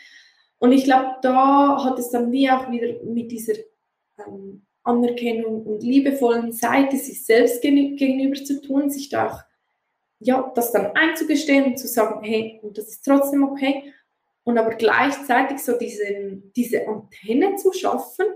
Und 0.59 0.71
ich 0.71 0.85
glaube, 0.85 1.17
da 1.21 1.83
hat 1.83 1.99
es 1.99 2.09
dann 2.09 2.31
wie 2.31 2.49
auch 2.49 2.71
wieder 2.71 3.03
mit 3.03 3.31
dieser 3.31 3.53
ähm, 4.25 4.65
Anerkennung 4.83 5.65
und 5.65 5.83
liebevollen 5.83 6.53
Seite 6.53 6.95
sich 6.95 7.25
selbst 7.25 7.61
gegenüber 7.61 8.41
zu 8.41 8.61
tun, 8.61 8.89
sich 8.89 9.09
da 9.09 9.27
auch, 9.27 9.41
ja, 10.19 10.51
das 10.55 10.71
dann 10.71 10.95
einzugestehen 10.95 11.65
und 11.65 11.77
zu 11.77 11.87
sagen, 11.87 12.23
hey, 12.23 12.59
und 12.63 12.77
das 12.77 12.87
ist 12.87 13.03
trotzdem 13.03 13.43
okay. 13.43 13.93
Und 14.47 14.57
aber 14.57 14.75
gleichzeitig 14.75 15.59
so 15.59 15.77
diesen, 15.77 16.53
diese 16.55 16.87
Antenne 16.87 17.55
zu 17.57 17.73
schaffen, 17.73 18.27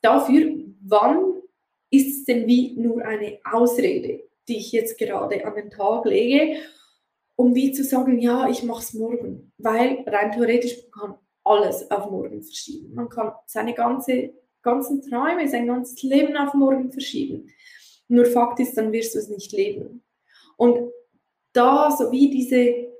dafür, 0.00 0.56
wann 0.82 1.40
ist 1.90 2.18
es 2.18 2.24
denn 2.24 2.48
wie 2.48 2.74
nur 2.76 3.04
eine 3.04 3.38
Ausrede? 3.44 4.24
die 4.48 4.56
ich 4.56 4.72
jetzt 4.72 4.98
gerade 4.98 5.44
an 5.44 5.54
den 5.54 5.70
Tag 5.70 6.04
lege, 6.04 6.58
um 7.36 7.54
wie 7.54 7.72
zu 7.72 7.84
sagen, 7.84 8.18
ja, 8.18 8.48
ich 8.48 8.62
mache 8.62 8.82
es 8.82 8.94
morgen. 8.94 9.52
Weil 9.58 10.04
rein 10.06 10.32
theoretisch 10.32 10.76
man 10.82 10.90
kann 10.90 11.18
alles 11.44 11.90
auf 11.90 12.10
morgen 12.10 12.42
verschieben. 12.42 12.94
Man 12.94 13.08
kann 13.08 13.32
seine 13.46 13.74
ganze, 13.74 14.34
ganzen 14.62 15.02
Träume, 15.02 15.48
sein 15.48 15.66
ganzes 15.66 16.02
Leben 16.02 16.36
auf 16.36 16.54
morgen 16.54 16.90
verschieben. 16.90 17.48
Nur 18.08 18.26
Fakt 18.26 18.60
ist, 18.60 18.76
dann 18.76 18.92
wirst 18.92 19.14
du 19.14 19.18
es 19.18 19.28
nicht 19.28 19.52
leben. 19.52 20.04
Und 20.56 20.92
da 21.52 21.90
so 21.90 22.10
wie 22.12 22.30
diese, 22.30 22.91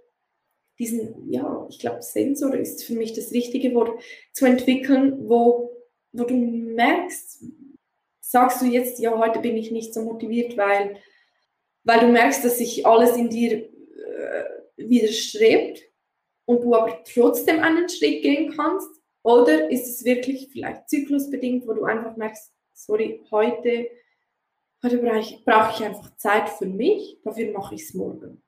diesen, 0.78 1.30
ja, 1.30 1.66
ich 1.70 1.78
glaube, 1.78 2.02
Sensor 2.02 2.54
ist 2.54 2.84
für 2.84 2.94
mich 2.94 3.12
das 3.12 3.32
richtige 3.32 3.74
Wort, 3.74 4.02
zu 4.32 4.46
entwickeln, 4.46 5.28
wo, 5.28 5.76
wo 6.12 6.24
du 6.24 6.34
merkst, 6.34 7.44
sagst 8.20 8.62
du 8.62 8.66
jetzt, 8.66 8.98
ja, 8.98 9.16
heute 9.18 9.40
bin 9.40 9.56
ich 9.56 9.70
nicht 9.70 9.94
so 9.94 10.02
motiviert, 10.02 10.56
weil 10.56 10.96
weil 11.84 12.00
du 12.00 12.06
merkst, 12.08 12.44
dass 12.44 12.58
sich 12.58 12.86
alles 12.86 13.16
in 13.16 13.28
dir 13.28 13.52
äh, 13.52 14.44
widerstrebt 14.76 15.82
und 16.44 16.62
du 16.62 16.74
aber 16.74 17.02
trotzdem 17.04 17.60
einen 17.60 17.88
Schritt 17.88 18.22
gehen 18.22 18.52
kannst? 18.54 18.88
Oder 19.22 19.70
ist 19.70 19.88
es 19.88 20.04
wirklich 20.04 20.48
vielleicht 20.50 20.88
zyklusbedingt, 20.88 21.66
wo 21.66 21.74
du 21.74 21.84
einfach 21.84 22.16
merkst, 22.16 22.52
sorry, 22.72 23.24
heute, 23.30 23.88
heute 24.82 24.98
brauche 24.98 25.20
ich, 25.20 25.44
brauche 25.44 25.72
ich 25.76 25.84
einfach 25.84 26.16
Zeit 26.16 26.48
für 26.48 26.66
mich, 26.66 27.18
dafür 27.24 27.52
mache 27.52 27.74
ich 27.74 27.82
es 27.82 27.94
morgen. 27.94 28.42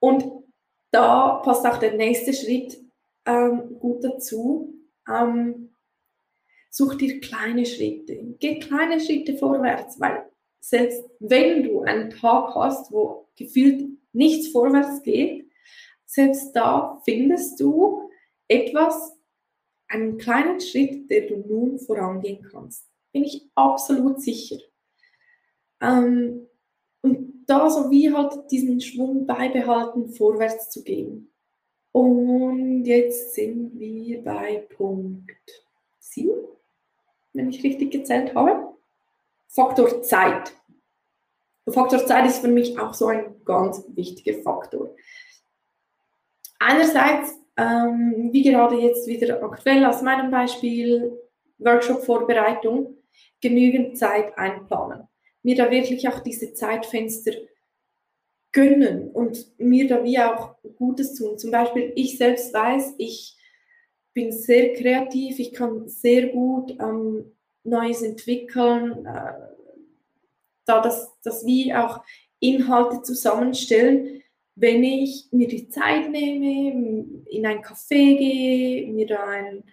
Und 0.00 0.44
da 0.90 1.40
passt 1.44 1.66
auch 1.66 1.78
der 1.78 1.94
nächste 1.94 2.32
Schritt 2.32 2.78
ähm, 3.26 3.78
gut 3.78 4.04
dazu. 4.04 4.74
Ähm, 5.08 5.74
such 6.70 6.96
dir 6.96 7.20
kleine 7.20 7.66
Schritte. 7.66 8.36
Geh 8.38 8.58
kleine 8.58 9.00
Schritte 9.00 9.36
vorwärts, 9.36 9.98
weil 10.00 10.30
selbst 10.60 11.02
wenn 11.18 11.62
du 11.62 11.80
einen 11.82 12.10
Tag 12.10 12.54
hast, 12.54 12.92
wo 12.92 13.28
gefühlt 13.36 13.88
nichts 14.12 14.48
vorwärts 14.48 15.02
geht, 15.02 15.50
selbst 16.04 16.52
da 16.52 17.00
findest 17.04 17.60
du 17.60 18.10
etwas, 18.48 19.14
einen 19.88 20.18
kleinen 20.18 20.60
Schritt, 20.60 21.08
der 21.10 21.28
du 21.28 21.36
nun 21.36 21.78
vorangehen 21.78 22.46
kannst. 22.50 22.86
Bin 23.12 23.24
ich 23.24 23.48
absolut 23.54 24.20
sicher. 24.20 24.58
Ähm, 25.80 26.46
und 27.00 27.37
da 27.48 27.68
so 27.70 27.90
wie 27.90 28.12
halt 28.14 28.50
diesen 28.50 28.80
Schwung 28.80 29.26
beibehalten, 29.26 30.10
vorwärts 30.10 30.70
zu 30.70 30.82
gehen. 30.84 31.32
Und 31.92 32.84
jetzt 32.84 33.34
sind 33.34 33.78
wir 33.78 34.22
bei 34.22 34.66
Punkt 34.76 35.32
7, 35.98 36.30
wenn 37.32 37.48
ich 37.48 37.64
richtig 37.64 37.90
gezählt 37.90 38.34
habe. 38.34 38.74
Faktor 39.48 40.02
Zeit. 40.02 40.52
Faktor 41.68 42.06
Zeit 42.06 42.26
ist 42.26 42.38
für 42.38 42.48
mich 42.48 42.78
auch 42.78 42.94
so 42.94 43.06
ein 43.06 43.44
ganz 43.44 43.82
wichtiger 43.88 44.42
Faktor. 44.42 44.94
Einerseits 46.58 47.38
ähm, 47.58 48.28
wie 48.32 48.42
gerade 48.42 48.76
jetzt 48.76 49.06
wieder 49.08 49.42
aktuell 49.42 49.84
aus 49.84 50.00
meinem 50.00 50.30
Beispiel 50.30 51.18
Workshop-Vorbereitung, 51.58 52.96
genügend 53.40 53.98
Zeit 53.98 54.38
einplanen. 54.38 55.08
Mir 55.48 55.56
da 55.56 55.70
wirklich 55.70 56.06
auch 56.06 56.20
diese 56.20 56.52
Zeitfenster 56.52 57.32
gönnen 58.52 59.10
und 59.12 59.58
mir 59.58 59.88
da 59.88 60.04
wie 60.04 60.18
auch 60.18 60.56
Gutes 60.76 61.14
tun. 61.14 61.38
Zum 61.38 61.50
Beispiel, 61.50 61.90
ich 61.96 62.18
selbst 62.18 62.52
weiß, 62.52 62.96
ich 62.98 63.34
bin 64.12 64.30
sehr 64.30 64.74
kreativ, 64.74 65.38
ich 65.38 65.54
kann 65.54 65.88
sehr 65.88 66.26
gut 66.26 66.72
ähm, 66.78 67.32
Neues 67.64 68.02
entwickeln, 68.02 69.06
äh, 69.06 69.32
da 70.66 70.82
das, 70.82 71.16
das 71.22 71.46
wie 71.46 71.72
auch 71.72 72.02
Inhalte 72.40 73.00
zusammenstellen, 73.00 74.22
wenn 74.54 74.84
ich 74.84 75.28
mir 75.30 75.48
die 75.48 75.70
Zeit 75.70 76.10
nehme, 76.10 77.24
in 77.24 77.46
ein 77.46 77.62
Café 77.62 78.18
gehe, 78.18 78.86
mir 78.88 79.06
da 79.06 79.24
einen 79.24 79.64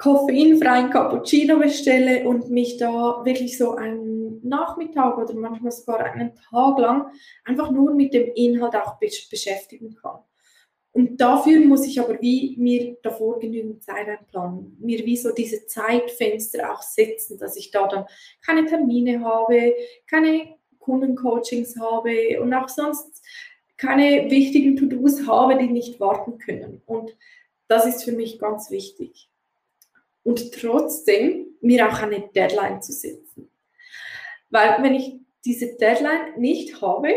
koffeinfreien 0.00 0.88
Cappuccino 0.88 1.58
bestelle 1.58 2.26
und 2.26 2.50
mich 2.50 2.78
da 2.78 3.22
wirklich 3.22 3.58
so 3.58 3.72
einen 3.72 4.40
Nachmittag 4.42 5.18
oder 5.18 5.34
manchmal 5.34 5.72
sogar 5.72 6.00
einen 6.00 6.34
Tag 6.34 6.78
lang 6.78 7.12
einfach 7.44 7.70
nur 7.70 7.94
mit 7.94 8.14
dem 8.14 8.32
Inhalt 8.34 8.74
auch 8.76 8.98
beschäftigen 8.98 9.94
kann. 9.94 10.20
Und 10.92 11.20
dafür 11.20 11.60
muss 11.60 11.86
ich 11.86 12.00
aber 12.00 12.20
wie 12.22 12.56
mir 12.58 12.96
davor 13.02 13.38
genügend 13.38 13.82
Zeit 13.84 14.08
einplanen, 14.08 14.76
mir 14.80 15.04
wie 15.04 15.18
so 15.18 15.32
diese 15.32 15.66
Zeitfenster 15.66 16.72
auch 16.72 16.82
setzen, 16.82 17.38
dass 17.38 17.56
ich 17.56 17.70
da 17.70 17.86
dann 17.86 18.06
keine 18.44 18.64
Termine 18.64 19.22
habe, 19.22 19.74
keine 20.08 20.56
Kundencoachings 20.78 21.78
habe 21.78 22.40
und 22.40 22.54
auch 22.54 22.70
sonst 22.70 23.22
keine 23.76 24.30
wichtigen 24.30 24.76
To-Dos 24.76 25.26
habe, 25.26 25.58
die 25.58 25.68
nicht 25.68 26.00
warten 26.00 26.38
können. 26.38 26.80
Und 26.86 27.14
das 27.68 27.84
ist 27.84 28.02
für 28.02 28.12
mich 28.12 28.38
ganz 28.38 28.70
wichtig. 28.70 29.29
Und 30.30 30.52
trotzdem 30.52 31.56
mir 31.60 31.88
auch 31.88 31.98
eine 31.98 32.28
Deadline 32.28 32.80
zu 32.80 32.92
setzen. 32.92 33.50
Weil 34.48 34.80
wenn 34.80 34.94
ich 34.94 35.18
diese 35.44 35.76
Deadline 35.76 36.38
nicht 36.38 36.80
habe, 36.80 37.12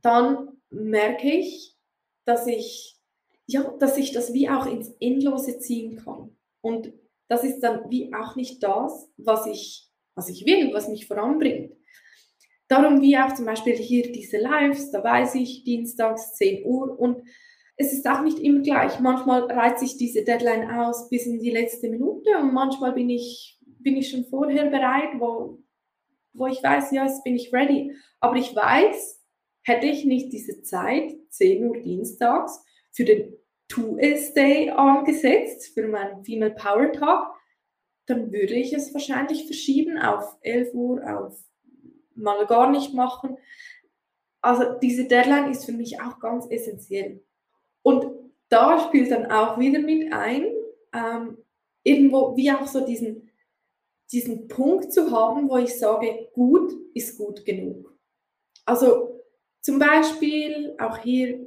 dann 0.00 0.56
merke 0.70 1.30
ich, 1.30 1.76
dass 2.24 2.46
ich, 2.46 2.96
ja, 3.44 3.70
dass 3.80 3.98
ich 3.98 4.12
das 4.12 4.32
wie 4.32 4.48
auch 4.48 4.64
ins 4.64 4.94
Endlose 4.98 5.58
ziehen 5.58 5.96
kann. 6.02 6.34
Und 6.62 6.94
das 7.28 7.44
ist 7.44 7.60
dann 7.60 7.90
wie 7.90 8.14
auch 8.14 8.34
nicht 8.34 8.62
das, 8.62 9.10
was 9.18 9.44
ich, 9.44 9.90
was 10.14 10.30
ich 10.30 10.46
will, 10.46 10.72
was 10.72 10.88
mich 10.88 11.06
voranbringt. 11.06 11.76
Darum 12.68 13.02
wie 13.02 13.18
auch 13.18 13.34
zum 13.34 13.44
Beispiel 13.44 13.76
hier 13.76 14.10
diese 14.10 14.38
Lives, 14.38 14.90
da 14.90 15.04
weiß 15.04 15.34
ich, 15.34 15.64
dienstags 15.64 16.34
10 16.36 16.64
Uhr 16.64 16.98
und 16.98 17.28
es 17.78 17.92
ist 17.92 18.06
auch 18.06 18.22
nicht 18.22 18.38
immer 18.38 18.60
gleich. 18.60 19.00
Manchmal 19.00 19.44
reizt 19.44 19.80
sich 19.80 19.96
diese 19.96 20.24
Deadline 20.24 20.70
aus 20.70 21.08
bis 21.08 21.26
in 21.26 21.38
die 21.38 21.50
letzte 21.50 21.88
Minute 21.88 22.36
und 22.38 22.52
manchmal 22.52 22.92
bin 22.92 23.08
ich, 23.08 23.58
bin 23.80 23.96
ich 23.96 24.10
schon 24.10 24.24
vorher 24.24 24.66
bereit, 24.66 25.10
wo, 25.18 25.62
wo 26.34 26.46
ich 26.46 26.62
weiß, 26.62 26.90
ja, 26.92 27.04
jetzt 27.04 27.24
bin 27.24 27.36
ich 27.36 27.52
ready. 27.52 27.92
Aber 28.20 28.36
ich 28.36 28.54
weiß, 28.54 29.18
Hätte 29.68 29.86
ich 29.86 30.06
nicht 30.06 30.32
diese 30.32 30.62
Zeit, 30.62 31.14
10 31.28 31.62
Uhr 31.68 31.76
dienstags, 31.82 32.64
für 32.90 33.04
den 33.04 33.34
Two-S 33.68 34.32
Day 34.32 34.70
angesetzt, 34.70 35.74
für 35.74 35.86
meinen 35.86 36.24
Female 36.24 36.54
Power 36.54 36.90
Talk, 36.90 37.34
dann 38.06 38.32
würde 38.32 38.54
ich 38.54 38.72
es 38.72 38.94
wahrscheinlich 38.94 39.44
verschieben 39.44 39.98
auf 39.98 40.38
11 40.40 40.72
Uhr, 40.72 41.02
auf 41.04 41.38
mal 42.14 42.46
gar 42.46 42.70
nicht 42.70 42.94
machen. 42.94 43.36
Also 44.40 44.78
diese 44.80 45.04
Deadline 45.04 45.50
ist 45.50 45.66
für 45.66 45.72
mich 45.72 46.00
auch 46.00 46.18
ganz 46.18 46.46
essentiell. 46.48 47.22
Und 47.82 48.06
da 48.48 48.78
spielt 48.86 49.10
dann 49.10 49.30
auch 49.30 49.58
wieder 49.58 49.80
mit 49.80 50.12
ein, 50.12 50.46
ähm, 50.92 51.38
irgendwo 51.82 52.36
wie 52.36 52.50
auch 52.50 52.66
so 52.66 52.84
diesen, 52.84 53.30
diesen 54.12 54.48
Punkt 54.48 54.92
zu 54.92 55.10
haben, 55.10 55.48
wo 55.48 55.56
ich 55.56 55.78
sage, 55.78 56.28
gut 56.32 56.72
ist 56.94 57.18
gut 57.18 57.44
genug. 57.44 57.96
Also 58.64 59.20
zum 59.60 59.78
Beispiel, 59.78 60.76
auch 60.78 60.98
hier 60.98 61.46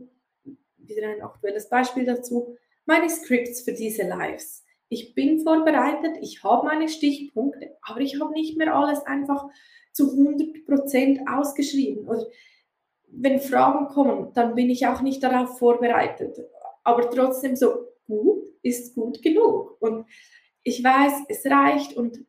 wieder 0.78 1.08
ein 1.08 1.22
aktuelles 1.22 1.70
Beispiel 1.70 2.06
dazu, 2.06 2.56
meine 2.86 3.10
Scripts 3.10 3.62
für 3.62 3.74
diese 3.74 4.04
Lives. 4.04 4.64
Ich 4.90 5.16
bin 5.16 5.40
vorbereitet, 5.40 6.18
ich 6.22 6.44
habe 6.44 6.68
meine 6.68 6.90
Stichpunkte, 6.90 7.78
aber 7.82 8.02
ich 8.02 8.20
habe 8.20 8.34
nicht 8.34 8.58
mehr 8.58 8.76
alles 8.76 9.02
einfach 9.06 9.48
zu 9.94 10.12
100% 10.12 11.28
ausgeschrieben. 11.28 12.08
Oder 12.08 12.26
wenn 13.12 13.40
Fragen 13.40 13.88
kommen, 13.88 14.34
dann 14.34 14.56
bin 14.56 14.70
ich 14.70 14.88
auch 14.88 15.02
nicht 15.02 15.22
darauf 15.24 15.58
vorbereitet. 15.58 16.38
Aber 16.84 17.10
trotzdem 17.10 17.56
so 17.56 17.88
gut 18.08 18.48
ist 18.62 18.96
gut 18.96 19.22
genug. 19.22 19.78
Und 19.82 20.06
ich 20.64 20.84
weiß, 20.84 21.26
es 21.30 21.46
reicht 21.46 21.96
und 21.96 22.26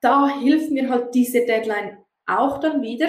da 0.00 0.38
hilft 0.40 0.70
mir 0.70 0.88
halt 0.88 1.14
diese 1.14 1.44
Deadline 1.44 1.98
auch 2.26 2.58
dann 2.58 2.82
wieder, 2.82 3.08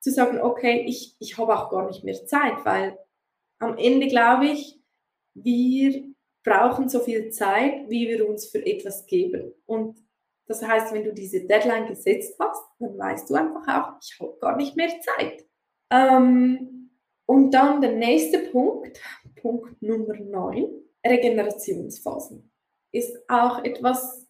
zu 0.00 0.10
sagen, 0.10 0.40
okay, 0.40 0.84
ich, 0.86 1.16
ich 1.18 1.36
habe 1.36 1.54
auch 1.54 1.70
gar 1.70 1.86
nicht 1.86 2.04
mehr 2.04 2.26
Zeit, 2.26 2.64
weil 2.64 2.98
am 3.58 3.76
Ende 3.76 4.08
glaube 4.08 4.46
ich, 4.46 4.80
wir 5.34 6.14
brauchen 6.42 6.88
so 6.88 7.00
viel 7.00 7.30
Zeit, 7.30 7.88
wie 7.88 8.08
wir 8.08 8.26
uns 8.26 8.46
für 8.46 8.64
etwas 8.64 9.04
geben. 9.06 9.52
Und 9.66 9.98
das 10.46 10.62
heißt, 10.62 10.92
wenn 10.94 11.04
du 11.04 11.12
diese 11.12 11.46
Deadline 11.46 11.86
gesetzt 11.86 12.34
hast, 12.40 12.62
dann 12.78 12.98
weißt 12.98 13.28
du 13.28 13.34
einfach 13.34 13.68
auch, 13.68 13.92
ich 14.02 14.18
habe 14.18 14.38
gar 14.40 14.56
nicht 14.56 14.74
mehr 14.74 14.88
Zeit. 15.00 15.44
Ähm, 15.90 16.90
und 17.26 17.52
dann 17.52 17.80
der 17.80 17.92
nächste 17.92 18.38
Punkt, 18.38 19.00
Punkt 19.40 19.80
Nummer 19.82 20.14
9, 20.14 20.66
Regenerationsphasen, 21.06 22.50
ist 22.92 23.16
auch 23.28 23.62
etwas, 23.64 24.26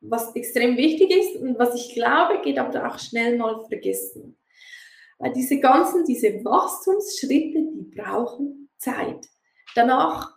was 0.00 0.34
extrem 0.34 0.76
wichtig 0.76 1.10
ist 1.10 1.36
und 1.36 1.58
was 1.58 1.74
ich 1.74 1.94
glaube, 1.94 2.42
geht 2.42 2.58
aber 2.58 2.86
auch 2.86 2.98
schnell 2.98 3.36
mal 3.38 3.64
vergessen. 3.66 4.36
Weil 5.18 5.32
diese 5.32 5.58
ganzen, 5.60 6.04
diese 6.04 6.44
Wachstumsschritte, 6.44 7.66
die 7.72 7.90
brauchen 7.96 8.68
Zeit. 8.76 9.26
Danach, 9.74 10.34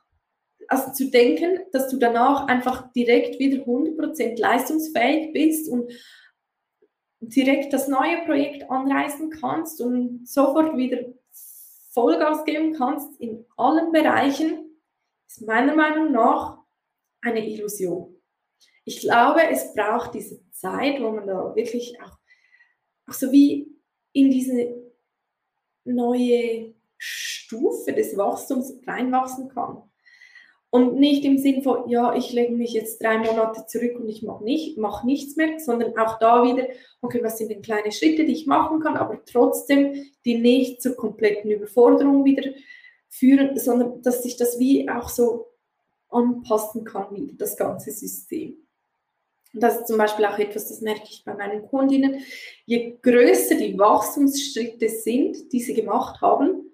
also 0.67 0.91
zu 0.93 1.09
denken, 1.09 1.59
dass 1.71 1.89
du 1.89 1.97
danach 1.97 2.47
einfach 2.47 2.91
direkt 2.93 3.39
wieder 3.39 3.63
100% 3.63 4.39
leistungsfähig 4.39 5.33
bist 5.33 5.69
und 5.69 5.91
direkt 7.21 7.73
das 7.73 7.87
neue 7.87 8.25
Projekt 8.25 8.69
anreißen 8.69 9.29
kannst 9.29 9.81
und 9.81 10.27
sofort 10.27 10.77
wieder 10.77 10.99
Vollgas 11.91 12.45
geben 12.45 12.73
kannst 12.73 13.19
in 13.19 13.45
allen 13.57 13.91
Bereichen, 13.91 14.79
ist 15.27 15.41
meiner 15.41 15.75
Meinung 15.75 16.11
nach 16.11 16.59
eine 17.21 17.45
Illusion. 17.45 18.15
Ich 18.85 19.01
glaube, 19.01 19.41
es 19.49 19.73
braucht 19.73 20.13
diese 20.13 20.49
Zeit, 20.51 21.01
wo 21.01 21.11
man 21.11 21.27
da 21.27 21.55
wirklich 21.55 21.99
auch, 22.01 22.17
auch 23.07 23.13
so 23.13 23.31
wie 23.31 23.75
in 24.13 24.31
diese 24.31 24.75
neue 25.83 26.73
Stufe 26.97 27.93
des 27.93 28.15
Wachstums 28.17 28.79
reinwachsen 28.85 29.49
kann. 29.49 29.88
Und 30.71 30.99
nicht 30.99 31.25
im 31.25 31.39
Sinn 31.39 31.63
von, 31.63 31.89
ja, 31.89 32.13
ich 32.15 32.31
lege 32.31 32.53
mich 32.53 32.73
jetzt 32.73 33.01
drei 33.01 33.17
Monate 33.17 33.65
zurück 33.65 33.99
und 33.99 34.07
ich 34.07 34.21
mache 34.21 34.43
nicht, 34.43 34.77
mach 34.77 35.03
nichts 35.03 35.35
mehr, 35.35 35.57
sondern 35.59 35.97
auch 35.97 36.19
da 36.19 36.43
wieder, 36.43 36.67
okay, 37.01 37.21
was 37.23 37.39
sind 37.39 37.49
denn 37.49 37.63
kleine 37.63 37.91
Schritte, 37.91 38.23
die 38.25 38.33
ich 38.33 38.45
machen 38.45 38.79
kann, 38.79 38.95
aber 38.95 39.23
trotzdem, 39.25 40.05
die 40.25 40.37
nicht 40.37 40.81
zur 40.81 40.95
kompletten 40.95 41.49
Überforderung 41.49 42.23
wieder 42.23 42.51
führen, 43.07 43.57
sondern 43.57 44.03
dass 44.03 44.21
sich 44.21 44.37
das 44.37 44.59
wie 44.59 44.87
auch 44.87 45.09
so 45.09 45.47
anpassen 46.09 46.83
kann, 46.83 47.15
wieder 47.15 47.33
das 47.35 47.57
ganze 47.57 47.91
System. 47.91 48.57
Und 49.53 49.63
das 49.63 49.79
ist 49.79 49.87
zum 49.87 49.97
Beispiel 49.97 50.25
auch 50.25 50.37
etwas, 50.37 50.69
das 50.69 50.81
merke 50.81 51.05
ich 51.09 51.23
bei 51.25 51.33
meinen 51.33 51.65
Kundinnen. 51.67 52.21
Je 52.65 52.97
größer 53.01 53.55
die 53.55 53.77
Wachstumsschritte 53.77 54.89
sind, 54.89 55.51
die 55.51 55.61
sie 55.61 55.73
gemacht 55.73 56.21
haben, 56.21 56.71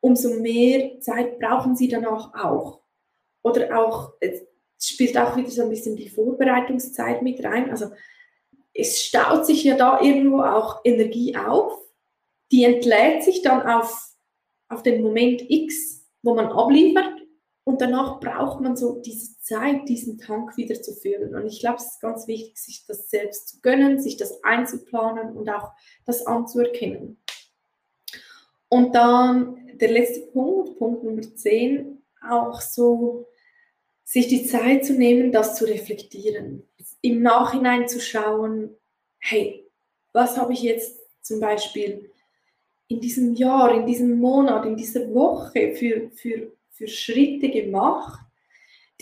umso 0.00 0.40
mehr 0.40 0.98
Zeit 1.00 1.38
brauchen 1.38 1.76
sie 1.76 1.86
danach 1.86 2.34
auch. 2.34 2.79
Oder 3.42 3.78
auch, 3.78 4.14
es 4.20 4.42
spielt 4.78 5.16
auch 5.16 5.36
wieder 5.36 5.50
so 5.50 5.62
ein 5.62 5.70
bisschen 5.70 5.96
die 5.96 6.08
Vorbereitungszeit 6.08 7.22
mit 7.22 7.44
rein. 7.44 7.70
Also 7.70 7.90
es 8.74 9.00
staut 9.00 9.46
sich 9.46 9.64
ja 9.64 9.76
da 9.76 10.00
irgendwo 10.00 10.42
auch 10.42 10.80
Energie 10.84 11.36
auf, 11.36 11.72
die 12.52 12.64
entlädt 12.64 13.22
sich 13.22 13.42
dann 13.42 13.62
auf, 13.62 14.14
auf 14.68 14.82
den 14.82 15.02
Moment 15.02 15.42
X, 15.48 16.06
wo 16.22 16.34
man 16.34 16.46
abliefert 16.46 17.20
und 17.64 17.80
danach 17.80 18.20
braucht 18.20 18.60
man 18.60 18.76
so 18.76 19.00
diese 19.00 19.38
Zeit, 19.38 19.88
diesen 19.88 20.18
Tank 20.18 20.56
wieder 20.56 20.80
zu 20.80 20.92
füllen. 20.92 21.34
Und 21.34 21.46
ich 21.46 21.60
glaube, 21.60 21.76
es 21.76 21.92
ist 21.92 22.00
ganz 22.00 22.26
wichtig, 22.26 22.58
sich 22.58 22.84
das 22.86 23.10
selbst 23.10 23.48
zu 23.48 23.60
gönnen, 23.60 24.00
sich 24.00 24.16
das 24.16 24.42
einzuplanen 24.42 25.36
und 25.36 25.48
auch 25.48 25.70
das 26.04 26.26
anzuerkennen. 26.26 27.22
Und 28.68 28.94
dann 28.94 29.70
der 29.80 29.90
letzte 29.90 30.20
Punkt, 30.32 30.78
Punkt 30.78 31.04
Nummer 31.04 31.22
10, 31.22 32.02
auch 32.28 32.60
so 32.60 33.26
sich 34.10 34.26
die 34.26 34.44
Zeit 34.44 34.84
zu 34.84 34.94
nehmen, 34.94 35.30
das 35.30 35.54
zu 35.54 35.64
reflektieren. 35.66 36.64
Im 37.00 37.22
Nachhinein 37.22 37.88
zu 37.88 38.00
schauen, 38.00 38.70
hey, 39.18 39.64
was 40.12 40.36
habe 40.36 40.52
ich 40.52 40.62
jetzt 40.62 40.98
zum 41.22 41.38
Beispiel 41.38 42.10
in 42.88 43.00
diesem 43.00 43.34
Jahr, 43.34 43.72
in 43.74 43.86
diesem 43.86 44.18
Monat, 44.18 44.66
in 44.66 44.76
dieser 44.76 45.14
Woche 45.14 45.74
für, 45.76 46.10
für 46.10 46.52
für 46.80 46.88
Schritte 46.88 47.50
gemacht, 47.50 48.18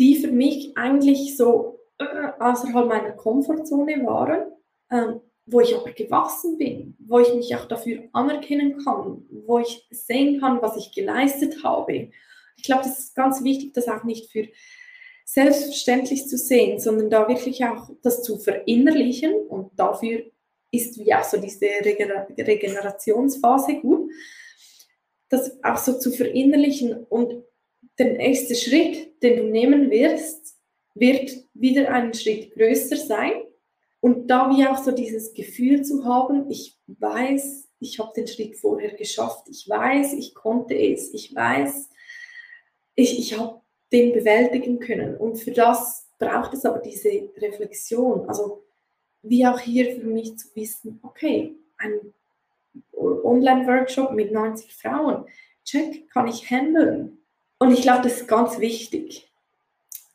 die 0.00 0.16
für 0.16 0.32
mich 0.32 0.76
eigentlich 0.76 1.36
so 1.36 1.78
äh, 1.98 2.04
außerhalb 2.40 2.88
meiner 2.88 3.12
Komfortzone 3.12 4.04
waren, 4.04 4.50
ähm, 4.90 5.20
wo 5.46 5.60
ich 5.60 5.76
aber 5.76 5.92
gewachsen 5.92 6.58
bin, 6.58 6.96
wo 6.98 7.20
ich 7.20 7.32
mich 7.34 7.54
auch 7.54 7.66
dafür 7.66 8.02
anerkennen 8.12 8.78
kann, 8.84 9.24
wo 9.30 9.60
ich 9.60 9.86
sehen 9.92 10.40
kann, 10.40 10.60
was 10.60 10.76
ich 10.76 10.92
geleistet 10.92 11.62
habe. 11.62 12.10
Ich 12.56 12.64
glaube, 12.64 12.82
das 12.82 12.98
ist 12.98 13.14
ganz 13.14 13.44
wichtig, 13.44 13.74
das 13.74 13.86
auch 13.86 14.02
nicht 14.02 14.32
für 14.32 14.48
selbstverständlich 15.28 16.26
zu 16.26 16.36
sehen, 16.38 16.80
sondern 16.80 17.10
da 17.10 17.28
wirklich 17.28 17.62
auch 17.62 17.90
das 18.02 18.22
zu 18.22 18.38
verinnerlichen. 18.38 19.34
Und 19.34 19.78
dafür 19.78 20.22
ist 20.70 20.98
wie 20.98 21.12
auch 21.12 21.22
so 21.22 21.38
diese 21.38 21.66
Regenerationsphase 21.66 23.74
gut, 23.74 24.10
das 25.28 25.62
auch 25.62 25.76
so 25.76 25.98
zu 25.98 26.12
verinnerlichen 26.12 27.04
und 27.04 27.44
der 27.98 28.14
nächste 28.14 28.54
Schritt, 28.54 29.22
den 29.22 29.36
du 29.36 29.42
nehmen 29.50 29.90
wirst, 29.90 30.56
wird 30.94 31.30
wieder 31.52 31.92
einen 31.92 32.14
Schritt 32.14 32.54
größer 32.54 32.96
sein. 32.96 33.32
Und 34.00 34.28
da 34.28 34.48
wie 34.48 34.66
auch 34.66 34.82
so 34.82 34.92
dieses 34.92 35.34
Gefühl 35.34 35.82
zu 35.82 36.06
haben, 36.06 36.50
ich 36.50 36.78
weiß, 36.86 37.68
ich 37.80 37.98
habe 37.98 38.12
den 38.16 38.28
Schritt 38.28 38.56
vorher 38.56 38.94
geschafft, 38.94 39.46
ich 39.50 39.68
weiß, 39.68 40.14
ich 40.14 40.34
konnte 40.34 40.74
es, 40.74 41.12
ich 41.12 41.34
weiß, 41.34 41.90
ich, 42.94 43.18
ich 43.18 43.38
habe 43.38 43.60
den 43.92 44.12
bewältigen 44.12 44.78
können. 44.80 45.16
Und 45.16 45.36
für 45.36 45.52
das 45.52 46.08
braucht 46.18 46.54
es 46.54 46.64
aber 46.64 46.78
diese 46.78 47.30
Reflexion. 47.38 48.28
Also 48.28 48.64
wie 49.22 49.46
auch 49.46 49.58
hier 49.58 49.94
für 49.94 50.06
mich 50.06 50.36
zu 50.38 50.48
wissen, 50.54 51.00
okay, 51.02 51.54
ein 51.78 52.12
Online-Workshop 52.92 54.12
mit 54.12 54.32
90 54.32 54.74
Frauen, 54.74 55.24
check, 55.64 56.10
kann 56.10 56.28
ich 56.28 56.50
handeln. 56.50 57.18
Und 57.58 57.72
ich 57.72 57.82
glaube, 57.82 58.02
das 58.02 58.20
ist 58.20 58.28
ganz 58.28 58.58
wichtig. 58.58 59.30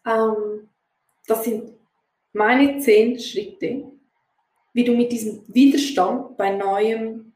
Ähm, 0.05 0.69
das 1.27 1.43
sind 1.43 1.73
meine 2.33 2.79
zehn 2.79 3.19
Schritte, 3.19 3.91
wie 4.73 4.83
du 4.83 4.93
mit 4.93 5.11
diesem 5.11 5.43
Widerstand 5.47 6.37
bei 6.37 6.55
Neuem 6.55 7.33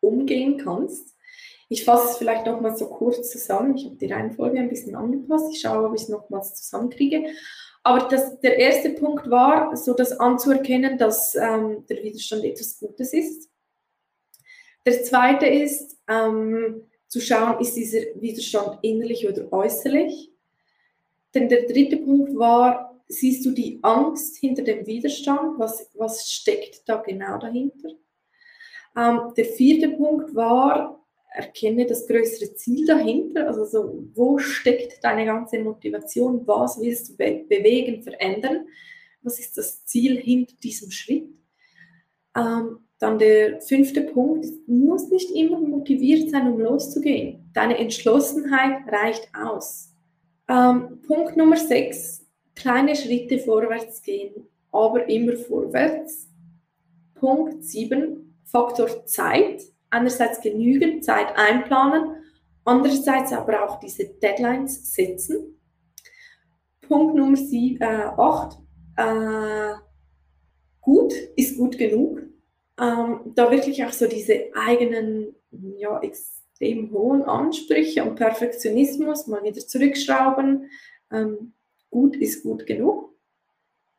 umgehen 0.00 0.58
kannst. 0.58 1.14
Ich 1.72 1.86
fasse 1.86 2.10
es 2.10 2.18
vielleicht 2.18 2.44
nochmal 2.44 2.76
so 2.76 2.86
kurz 2.86 3.30
zusammen. 3.30 3.78
Ich 3.78 3.86
habe 3.86 3.96
die 3.96 4.12
Reihenfolge 4.12 4.58
ein 4.58 4.68
bisschen 4.68 4.94
angepasst. 4.94 5.46
Ich 5.54 5.60
schaue, 5.62 5.86
ob 5.86 5.94
ich 5.94 6.02
es 6.02 6.08
nochmals 6.10 6.54
zusammenkriege. 6.54 7.24
Aber 7.82 8.08
das, 8.08 8.38
der 8.40 8.58
erste 8.58 8.90
Punkt 8.90 9.30
war, 9.30 9.74
so 9.74 9.94
das 9.94 10.12
anzuerkennen, 10.12 10.98
dass 10.98 11.34
ähm, 11.34 11.86
der 11.88 12.02
Widerstand 12.02 12.44
etwas 12.44 12.78
Gutes 12.78 13.14
ist. 13.14 13.50
Der 14.84 15.02
zweite 15.02 15.46
ist, 15.46 15.96
ähm, 16.08 16.90
zu 17.08 17.22
schauen, 17.22 17.58
ist 17.58 17.74
dieser 17.74 18.00
Widerstand 18.16 18.78
innerlich 18.82 19.26
oder 19.26 19.50
äußerlich. 19.50 20.30
Denn 21.34 21.48
der 21.48 21.62
dritte 21.62 21.96
Punkt 21.96 22.36
war, 22.36 23.02
siehst 23.08 23.46
du 23.46 23.50
die 23.52 23.78
Angst 23.80 24.36
hinter 24.36 24.62
dem 24.62 24.86
Widerstand? 24.86 25.58
Was, 25.58 25.88
was 25.94 26.30
steckt 26.30 26.86
da 26.86 26.96
genau 26.96 27.38
dahinter? 27.38 27.92
Ähm, 28.94 29.32
der 29.34 29.46
vierte 29.46 29.88
Punkt 29.88 30.34
war, 30.34 31.01
erkenne 31.34 31.86
das 31.86 32.06
größere 32.06 32.54
Ziel 32.54 32.86
dahinter, 32.86 33.46
also 33.46 33.64
so, 33.64 34.04
wo 34.14 34.38
steckt 34.38 35.02
deine 35.02 35.24
ganze 35.24 35.58
Motivation, 35.58 36.46
was 36.46 36.80
willst 36.80 37.10
du 37.10 37.16
be 37.16 37.44
bewegen, 37.48 38.02
verändern, 38.02 38.66
was 39.22 39.38
ist 39.38 39.56
das 39.56 39.84
Ziel 39.84 40.20
hinter 40.20 40.54
diesem 40.62 40.90
Schritt. 40.90 41.28
Ähm, 42.36 42.78
dann 42.98 43.18
der 43.18 43.60
fünfte 43.60 44.02
Punkt, 44.02 44.46
du 44.66 44.72
musst 44.72 45.10
nicht 45.10 45.30
immer 45.30 45.58
motiviert 45.58 46.30
sein, 46.30 46.52
um 46.52 46.60
loszugehen. 46.60 47.50
Deine 47.52 47.78
Entschlossenheit 47.78 48.86
reicht 48.92 49.28
aus. 49.34 49.92
Ähm, 50.48 51.00
Punkt 51.06 51.36
Nummer 51.36 51.56
sechs, 51.56 52.24
kleine 52.54 52.94
Schritte 52.94 53.38
vorwärts 53.38 54.02
gehen, 54.02 54.46
aber 54.70 55.08
immer 55.08 55.36
vorwärts. 55.36 56.28
Punkt 57.14 57.64
sieben, 57.64 58.36
Faktor 58.44 59.06
Zeit 59.06 59.62
einerseits 59.92 60.40
genügend 60.40 61.04
Zeit 61.04 61.36
einplanen, 61.36 62.16
andererseits 62.64 63.32
aber 63.32 63.64
auch 63.64 63.78
diese 63.78 64.06
Deadlines 64.06 64.92
setzen. 64.94 65.60
Punkt 66.80 67.14
Nummer 67.14 67.38
8, 68.18 68.58
äh, 68.96 69.02
äh, 69.02 69.74
gut 70.80 71.12
ist 71.36 71.56
gut 71.56 71.78
genug. 71.78 72.22
Ähm, 72.80 73.32
da 73.34 73.50
wirklich 73.50 73.84
auch 73.84 73.92
so 73.92 74.06
diese 74.06 74.46
eigenen, 74.54 75.34
ja, 75.50 76.00
extrem 76.00 76.90
hohen 76.90 77.22
Ansprüche 77.22 78.02
und 78.04 78.16
Perfektionismus 78.16 79.26
mal 79.26 79.42
wieder 79.44 79.60
zurückschrauben. 79.60 80.70
Ähm, 81.12 81.52
gut 81.90 82.16
ist 82.16 82.42
gut 82.42 82.66
genug. 82.66 83.14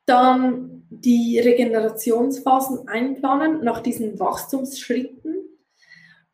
Dann 0.05 0.85
die 0.89 1.39
Regenerationsphasen 1.39 2.87
einplanen 2.87 3.63
nach 3.63 3.81
diesen 3.81 4.19
Wachstumsschritten 4.19 5.32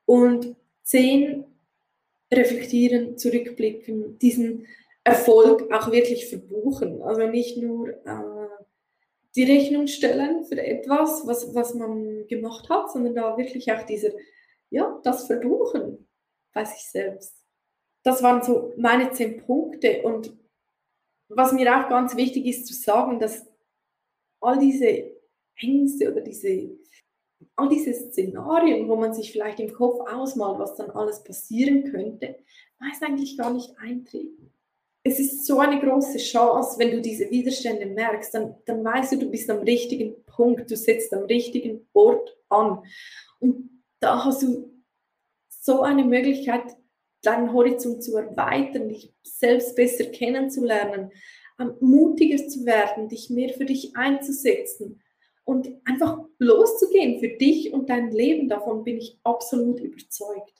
und 0.09 0.55
zehn, 0.81 1.45
reflektieren, 2.33 3.19
zurückblicken, 3.19 4.17
diesen 4.17 4.65
Erfolg 5.03 5.71
auch 5.71 5.91
wirklich 5.91 6.27
verbuchen. 6.27 7.03
Also 7.03 7.27
nicht 7.27 7.57
nur 7.57 7.89
äh, 7.89 8.47
die 9.35 9.43
Rechnung 9.43 9.85
stellen 9.85 10.45
für 10.45 10.59
etwas, 10.59 11.27
was, 11.27 11.53
was 11.53 11.75
man 11.75 12.25
gemacht 12.25 12.67
hat, 12.69 12.91
sondern 12.91 13.13
da 13.13 13.37
wirklich 13.37 13.71
auch 13.71 13.85
dieser, 13.85 14.09
ja, 14.71 14.99
das 15.03 15.27
Verbuchen 15.27 16.07
bei 16.53 16.65
sich 16.65 16.89
selbst. 16.89 17.35
Das 18.01 18.23
waren 18.23 18.41
so 18.41 18.73
meine 18.77 19.11
zehn 19.11 19.37
Punkte. 19.37 20.01
Und 20.01 20.35
was 21.27 21.51
mir 21.51 21.71
auch 21.71 21.87
ganz 21.87 22.15
wichtig 22.15 22.47
ist 22.47 22.65
zu 22.65 22.73
sagen, 22.73 23.19
dass 23.19 23.45
all 24.41 24.57
diese 24.57 25.11
Ängste 25.55 26.11
oder 26.11 26.21
diese 26.21 26.71
all 27.55 27.69
diese 27.69 27.93
Szenarien, 27.93 28.87
wo 28.87 28.95
man 28.95 29.13
sich 29.13 29.31
vielleicht 29.31 29.59
im 29.59 29.73
Kopf 29.73 29.99
ausmalt, 30.11 30.59
was 30.59 30.75
dann 30.75 30.91
alles 30.91 31.23
passieren 31.23 31.91
könnte, 31.91 32.37
meist 32.79 33.03
eigentlich 33.03 33.37
gar 33.37 33.53
nicht 33.53 33.77
eintreten. 33.77 34.53
Es 35.03 35.19
ist 35.19 35.45
so 35.45 35.59
eine 35.59 35.79
große 35.79 36.17
Chance, 36.17 36.77
wenn 36.77 36.91
du 36.91 37.01
diese 37.01 37.29
Widerstände 37.29 37.85
merkst, 37.85 38.33
dann, 38.33 38.55
dann 38.65 38.83
weißt 38.83 39.13
du, 39.13 39.17
du 39.17 39.31
bist 39.31 39.49
am 39.49 39.59
richtigen 39.59 40.23
Punkt, 40.25 40.69
du 40.69 40.75
setzt 40.75 41.13
am 41.13 41.23
richtigen 41.23 41.87
Ort 41.93 42.37
an. 42.49 42.83
Und 43.39 43.69
da 43.99 44.25
hast 44.25 44.43
du 44.43 44.71
so 45.47 45.81
eine 45.81 46.03
Möglichkeit, 46.03 46.75
deinen 47.21 47.53
Horizont 47.53 48.03
zu 48.03 48.17
erweitern, 48.17 48.89
dich 48.89 49.13
selbst 49.23 49.75
besser 49.75 50.05
kennenzulernen, 50.05 51.11
mutiger 51.79 52.47
zu 52.47 52.65
werden, 52.65 53.09
dich 53.09 53.29
mehr 53.29 53.49
für 53.53 53.65
dich 53.65 53.95
einzusetzen 53.95 55.01
und 55.49 55.67
einfach 55.83 56.19
loszugehen 56.37 57.19
für 57.19 57.29
dich 57.29 57.73
und 57.73 57.89
dein 57.89 58.11
Leben. 58.11 58.49
Davon 58.49 58.83
bin 58.83 58.97
ich 58.97 59.19
absolut 59.23 59.79
überzeugt. 59.79 60.53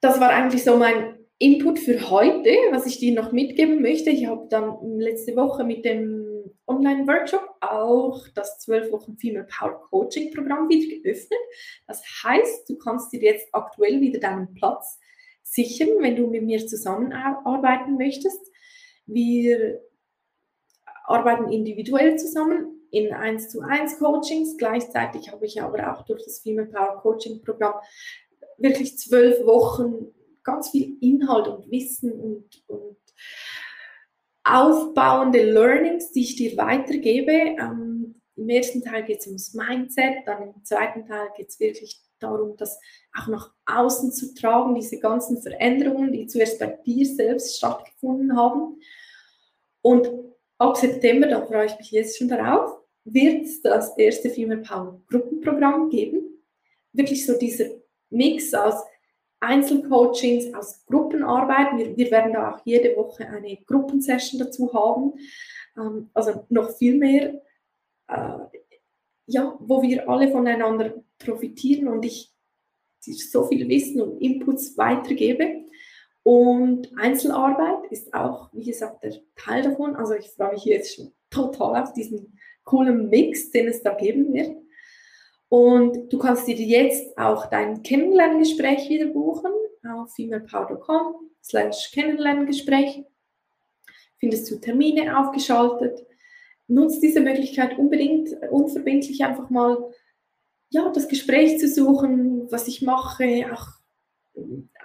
Das 0.00 0.20
war 0.20 0.30
eigentlich 0.30 0.62
so 0.62 0.76
mein 0.76 1.18
Input 1.38 1.80
für 1.80 2.10
heute, 2.10 2.50
was 2.70 2.86
ich 2.86 3.00
dir 3.00 3.12
noch 3.12 3.32
mitgeben 3.32 3.82
möchte. 3.82 4.10
Ich 4.10 4.26
habe 4.26 4.46
dann 4.48 4.78
letzte 5.00 5.34
Woche 5.34 5.64
mit 5.64 5.84
dem 5.84 6.44
Online-Workshop 6.68 7.56
auch 7.60 8.28
das 8.36 8.60
12 8.60 8.92
Wochen 8.92 9.16
Female 9.16 9.48
Power 9.50 9.80
Coaching 9.90 10.32
Programm 10.32 10.68
wieder 10.68 10.96
geöffnet. 11.02 11.40
Das 11.88 12.04
heißt, 12.22 12.70
du 12.70 12.78
kannst 12.78 13.12
dir 13.12 13.20
jetzt 13.20 13.48
aktuell 13.52 14.00
wieder 14.00 14.20
deinen 14.20 14.54
Platz 14.54 15.00
sichern, 15.42 15.88
wenn 15.98 16.14
du 16.14 16.28
mit 16.28 16.44
mir 16.44 16.64
zusammenarbeiten 16.64 17.96
möchtest. 17.96 18.40
Wir 19.06 19.80
arbeiten 21.04 21.50
individuell 21.50 22.16
zusammen 22.16 22.75
in 22.90 23.12
1 23.12 23.48
zu 23.48 23.60
1 23.60 23.98
Coachings. 23.98 24.56
Gleichzeitig 24.56 25.32
habe 25.32 25.46
ich 25.46 25.62
aber 25.62 25.92
auch 25.92 26.04
durch 26.04 26.24
das 26.24 26.40
Female 26.40 26.68
Power 26.68 27.00
Coaching 27.00 27.42
Programm 27.42 27.74
wirklich 28.58 28.98
zwölf 28.98 29.44
Wochen 29.44 30.12
ganz 30.42 30.70
viel 30.70 30.96
Inhalt 31.00 31.48
und 31.48 31.70
Wissen 31.70 32.12
und, 32.12 32.62
und 32.68 32.96
aufbauende 34.44 35.42
Learnings, 35.42 36.12
die 36.12 36.22
ich 36.22 36.36
dir 36.36 36.56
weitergebe. 36.56 37.32
Ähm, 37.32 38.20
Im 38.36 38.48
ersten 38.48 38.82
Teil 38.82 39.04
geht 39.04 39.20
es 39.20 39.26
ums 39.26 39.54
Mindset, 39.54 40.26
dann 40.26 40.54
im 40.54 40.64
zweiten 40.64 41.04
Teil 41.06 41.28
geht 41.36 41.48
es 41.48 41.58
wirklich 41.58 42.00
darum, 42.20 42.56
das 42.56 42.78
auch 43.18 43.26
nach 43.26 43.52
außen 43.66 44.12
zu 44.12 44.34
tragen, 44.34 44.74
diese 44.74 44.98
ganzen 45.00 45.42
Veränderungen, 45.42 46.12
die 46.12 46.26
zuerst 46.26 46.58
bei 46.58 46.66
dir 46.66 47.06
selbst 47.06 47.56
stattgefunden 47.56 48.36
haben. 48.36 48.80
Und 49.82 50.10
ab 50.58 50.76
September, 50.76 51.26
da 51.26 51.44
freue 51.44 51.66
ich 51.66 51.78
mich 51.78 51.90
jetzt 51.90 52.18
schon 52.18 52.28
darauf, 52.28 52.75
wird 53.06 53.44
es 53.44 53.62
das 53.62 53.96
erste 53.96 54.30
Female 54.30 54.62
Power 54.62 55.00
Gruppenprogramm 55.08 55.88
geben. 55.88 56.42
Wirklich 56.92 57.24
so 57.24 57.38
dieser 57.38 57.66
Mix 58.10 58.52
aus 58.52 58.74
Einzelcoachings, 59.40 60.52
aus 60.54 60.84
Gruppenarbeit. 60.86 61.78
Wir, 61.78 61.96
wir 61.96 62.10
werden 62.10 62.32
da 62.32 62.54
auch 62.54 62.60
jede 62.64 62.96
Woche 62.96 63.26
eine 63.26 63.58
Gruppensession 63.66 64.40
dazu 64.40 64.72
haben. 64.72 65.14
Ähm, 65.76 66.10
also 66.14 66.44
noch 66.48 66.76
viel 66.76 66.98
mehr, 66.98 67.42
äh, 68.08 68.38
ja, 69.26 69.56
wo 69.60 69.82
wir 69.82 70.08
alle 70.08 70.30
voneinander 70.30 70.94
profitieren 71.18 71.88
und 71.88 72.04
ich 72.04 72.32
so 73.00 73.44
viel 73.44 73.68
Wissen 73.68 74.00
und 74.00 74.20
Inputs 74.20 74.76
weitergebe. 74.76 75.64
Und 76.24 76.90
Einzelarbeit 76.98 77.90
ist 77.92 78.12
auch, 78.12 78.50
wie 78.52 78.64
gesagt, 78.64 79.04
der 79.04 79.14
Teil 79.36 79.62
davon. 79.62 79.94
Also 79.94 80.14
ich 80.14 80.28
freue 80.30 80.54
mich 80.54 80.64
jetzt 80.64 80.96
schon 80.96 81.12
total 81.30 81.80
auf 81.80 81.92
diesen 81.92 82.36
coolen 82.66 83.08
Mix, 83.08 83.50
den 83.50 83.68
es 83.68 83.82
da 83.82 83.94
geben 83.94 84.34
wird. 84.34 84.54
Und 85.48 86.12
du 86.12 86.18
kannst 86.18 86.46
dir 86.46 86.56
jetzt 86.56 87.16
auch 87.16 87.46
dein 87.46 87.82
Kennenlerngespräch 87.82 88.88
wieder 88.90 89.06
buchen 89.06 89.52
auf 89.88 90.12
femalepower.com 90.14 91.30
slash 91.42 91.92
Kennenlerngespräch. 91.92 93.04
Findest 94.18 94.50
du 94.50 94.58
Termine 94.58 95.18
aufgeschaltet. 95.18 96.04
Nutzt 96.66 97.02
diese 97.02 97.20
Möglichkeit 97.20 97.78
unbedingt 97.78 98.30
unverbindlich 98.50 99.24
einfach 99.24 99.48
mal 99.50 99.92
ja, 100.70 100.90
das 100.90 101.06
Gespräch 101.06 101.60
zu 101.60 101.68
suchen, 101.68 102.50
was 102.50 102.66
ich 102.66 102.82
mache, 102.82 103.46
auch, 103.52 103.68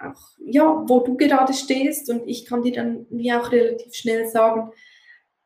auch 0.00 0.20
ja, 0.38 0.84
wo 0.86 1.00
du 1.00 1.16
gerade 1.16 1.52
stehst 1.52 2.08
und 2.08 2.28
ich 2.28 2.46
kann 2.46 2.62
dir 2.62 2.72
dann 2.72 3.06
wie 3.10 3.32
auch 3.32 3.50
relativ 3.50 3.92
schnell 3.94 4.28
sagen, 4.28 4.70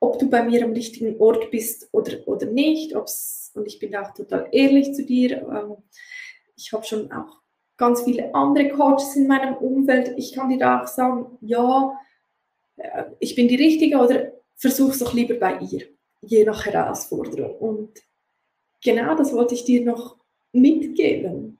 ob 0.00 0.18
du 0.18 0.28
bei 0.28 0.42
mir 0.42 0.64
am 0.64 0.72
richtigen 0.72 1.18
Ort 1.20 1.50
bist 1.50 1.88
oder, 1.92 2.26
oder 2.26 2.46
nicht, 2.46 2.94
ob's 2.94 3.52
und 3.56 3.66
ich 3.66 3.78
bin 3.78 3.96
auch 3.96 4.12
total 4.12 4.48
ehrlich 4.52 4.92
zu 4.92 5.04
dir. 5.04 5.42
Ähm, 5.48 5.76
ich 6.56 6.72
habe 6.72 6.84
schon 6.84 7.10
auch 7.10 7.40
ganz 7.76 8.02
viele 8.02 8.34
andere 8.34 8.68
Coaches 8.70 9.16
in 9.16 9.26
meinem 9.26 9.54
Umfeld. 9.54 10.14
Ich 10.16 10.32
kann 10.32 10.48
dir 10.48 10.58
da 10.58 10.82
auch 10.82 10.86
sagen, 10.86 11.38
ja, 11.40 11.98
äh, 12.76 13.04
ich 13.18 13.34
bin 13.34 13.48
die 13.48 13.56
Richtige 13.56 13.98
oder 13.98 14.32
versuch 14.54 14.90
es 14.90 14.98
doch 14.98 15.14
lieber 15.14 15.34
bei 15.34 15.58
ihr, 15.58 15.86
je 16.20 16.44
nach 16.44 16.64
Herausforderung. 16.66 17.56
Und 17.56 18.02
genau 18.82 19.14
das 19.14 19.32
wollte 19.32 19.54
ich 19.54 19.64
dir 19.64 19.84
noch 19.84 20.16
mitgeben. 20.52 21.58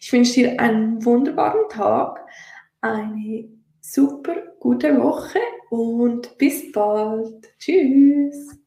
Ich 0.00 0.12
wünsche 0.12 0.34
dir 0.34 0.60
einen 0.60 1.04
wunderbaren 1.04 1.68
Tag, 1.68 2.26
eine 2.80 3.48
super 3.86 4.34
gute 4.60 4.98
Woche 4.98 5.38
und 5.68 6.38
bis 6.38 6.72
bald. 6.72 7.46
Tschüss. 7.58 8.58